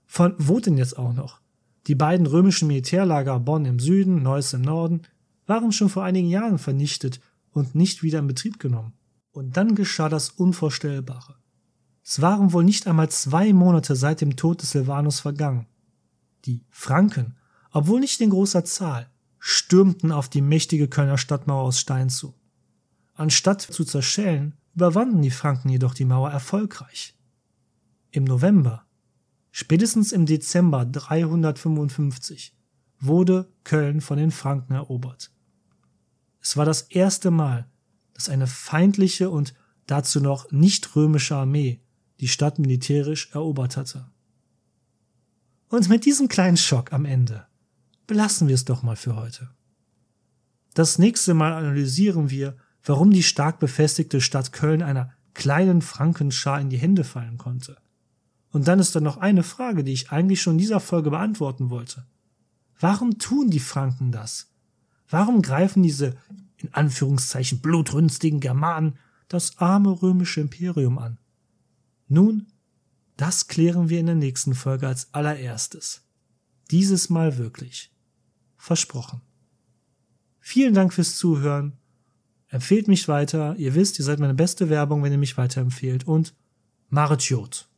Von 0.06 0.34
wo 0.38 0.58
denn 0.58 0.78
jetzt 0.78 0.96
auch 0.96 1.12
noch? 1.12 1.42
Die 1.86 1.94
beiden 1.94 2.26
römischen 2.26 2.66
Militärlager 2.66 3.38
Bonn 3.38 3.66
im 3.66 3.78
Süden, 3.78 4.22
Neuss 4.22 4.54
im 4.54 4.62
Norden 4.62 5.02
waren 5.46 5.70
schon 5.70 5.90
vor 5.90 6.02
einigen 6.02 6.28
Jahren 6.28 6.58
vernichtet 6.58 7.20
und 7.50 7.74
nicht 7.74 8.02
wieder 8.02 8.20
in 8.20 8.26
Betrieb 8.26 8.58
genommen. 8.58 8.94
Und 9.30 9.58
dann 9.58 9.74
geschah 9.74 10.08
das 10.08 10.30
Unvorstellbare. 10.30 11.36
Es 12.02 12.22
waren 12.22 12.54
wohl 12.54 12.64
nicht 12.64 12.86
einmal 12.86 13.10
zwei 13.10 13.52
Monate 13.52 13.96
seit 13.96 14.22
dem 14.22 14.34
Tod 14.36 14.62
des 14.62 14.70
Silvanus 14.70 15.20
vergangen. 15.20 15.66
Die 16.46 16.64
Franken, 16.70 17.36
obwohl 17.70 18.00
nicht 18.00 18.20
in 18.22 18.30
großer 18.30 18.64
Zahl, 18.64 19.10
stürmten 19.48 20.10
auf 20.10 20.28
die 20.28 20.42
mächtige 20.42 20.88
Kölner 20.88 21.18
Stadtmauer 21.18 21.62
aus 21.62 21.78
Stein 21.78 22.10
zu. 22.10 22.34
Anstatt 23.14 23.62
zu 23.62 23.84
zerschellen, 23.84 24.56
überwanden 24.74 25.22
die 25.22 25.30
Franken 25.30 25.68
jedoch 25.68 25.94
die 25.94 26.04
Mauer 26.04 26.32
erfolgreich. 26.32 27.16
Im 28.10 28.24
November 28.24 28.86
Spätestens 29.52 30.10
im 30.10 30.26
Dezember 30.26 30.84
355 30.84 32.56
wurde 32.98 33.48
Köln 33.62 34.00
von 34.00 34.18
den 34.18 34.32
Franken 34.32 34.74
erobert. 34.74 35.30
Es 36.40 36.56
war 36.56 36.64
das 36.64 36.82
erste 36.82 37.30
Mal, 37.30 37.70
dass 38.14 38.28
eine 38.28 38.48
feindliche 38.48 39.30
und 39.30 39.54
dazu 39.86 40.20
noch 40.20 40.50
nicht 40.50 40.96
römische 40.96 41.36
Armee 41.36 41.80
die 42.18 42.26
Stadt 42.26 42.58
militärisch 42.58 43.30
erobert 43.32 43.76
hatte. 43.76 44.10
Und 45.68 45.88
mit 45.88 46.04
diesem 46.04 46.26
kleinen 46.26 46.56
Schock 46.56 46.92
am 46.92 47.04
Ende 47.04 47.46
belassen 48.06 48.48
wir 48.48 48.54
es 48.54 48.64
doch 48.64 48.82
mal 48.82 48.96
für 48.96 49.16
heute. 49.16 49.50
Das 50.74 50.98
nächste 50.98 51.34
Mal 51.34 51.52
analysieren 51.52 52.30
wir, 52.30 52.56
warum 52.84 53.10
die 53.10 53.22
stark 53.22 53.58
befestigte 53.58 54.20
Stadt 54.20 54.52
Köln 54.52 54.82
einer 54.82 55.12
kleinen 55.34 55.82
Frankenschar 55.82 56.60
in 56.60 56.70
die 56.70 56.78
Hände 56.78 57.04
fallen 57.04 57.38
konnte. 57.38 57.76
Und 58.50 58.68
dann 58.68 58.78
ist 58.78 58.94
da 58.94 59.00
noch 59.00 59.18
eine 59.18 59.42
Frage, 59.42 59.84
die 59.84 59.92
ich 59.92 60.10
eigentlich 60.10 60.40
schon 60.40 60.54
in 60.54 60.58
dieser 60.58 60.80
Folge 60.80 61.10
beantworten 61.10 61.70
wollte. 61.70 62.06
Warum 62.78 63.18
tun 63.18 63.50
die 63.50 63.60
Franken 63.60 64.12
das? 64.12 64.48
Warum 65.08 65.42
greifen 65.42 65.82
diese 65.82 66.16
in 66.58 66.72
Anführungszeichen 66.72 67.60
blutrünstigen 67.60 68.40
Germanen 68.40 68.98
das 69.28 69.58
arme 69.58 70.02
römische 70.02 70.40
Imperium 70.40 70.98
an? 70.98 71.18
Nun, 72.08 72.46
das 73.16 73.48
klären 73.48 73.88
wir 73.88 74.00
in 74.00 74.06
der 74.06 74.14
nächsten 74.14 74.54
Folge 74.54 74.86
als 74.88 75.12
allererstes. 75.12 76.02
Dieses 76.70 77.08
Mal 77.10 77.38
wirklich. 77.38 77.90
Versprochen. 78.66 79.20
Vielen 80.40 80.74
Dank 80.74 80.92
fürs 80.92 81.16
Zuhören. 81.16 81.74
Empfehlt 82.48 82.88
mich 82.88 83.06
weiter. 83.06 83.54
Ihr 83.58 83.76
wisst, 83.76 84.00
ihr 84.00 84.04
seid 84.04 84.18
meine 84.18 84.34
beste 84.34 84.68
Werbung, 84.68 85.04
wenn 85.04 85.12
ihr 85.12 85.18
mich 85.18 85.36
weiterempfehlt. 85.36 86.08
Und 86.08 86.34
Marit 86.88 87.22
Jod. 87.22 87.68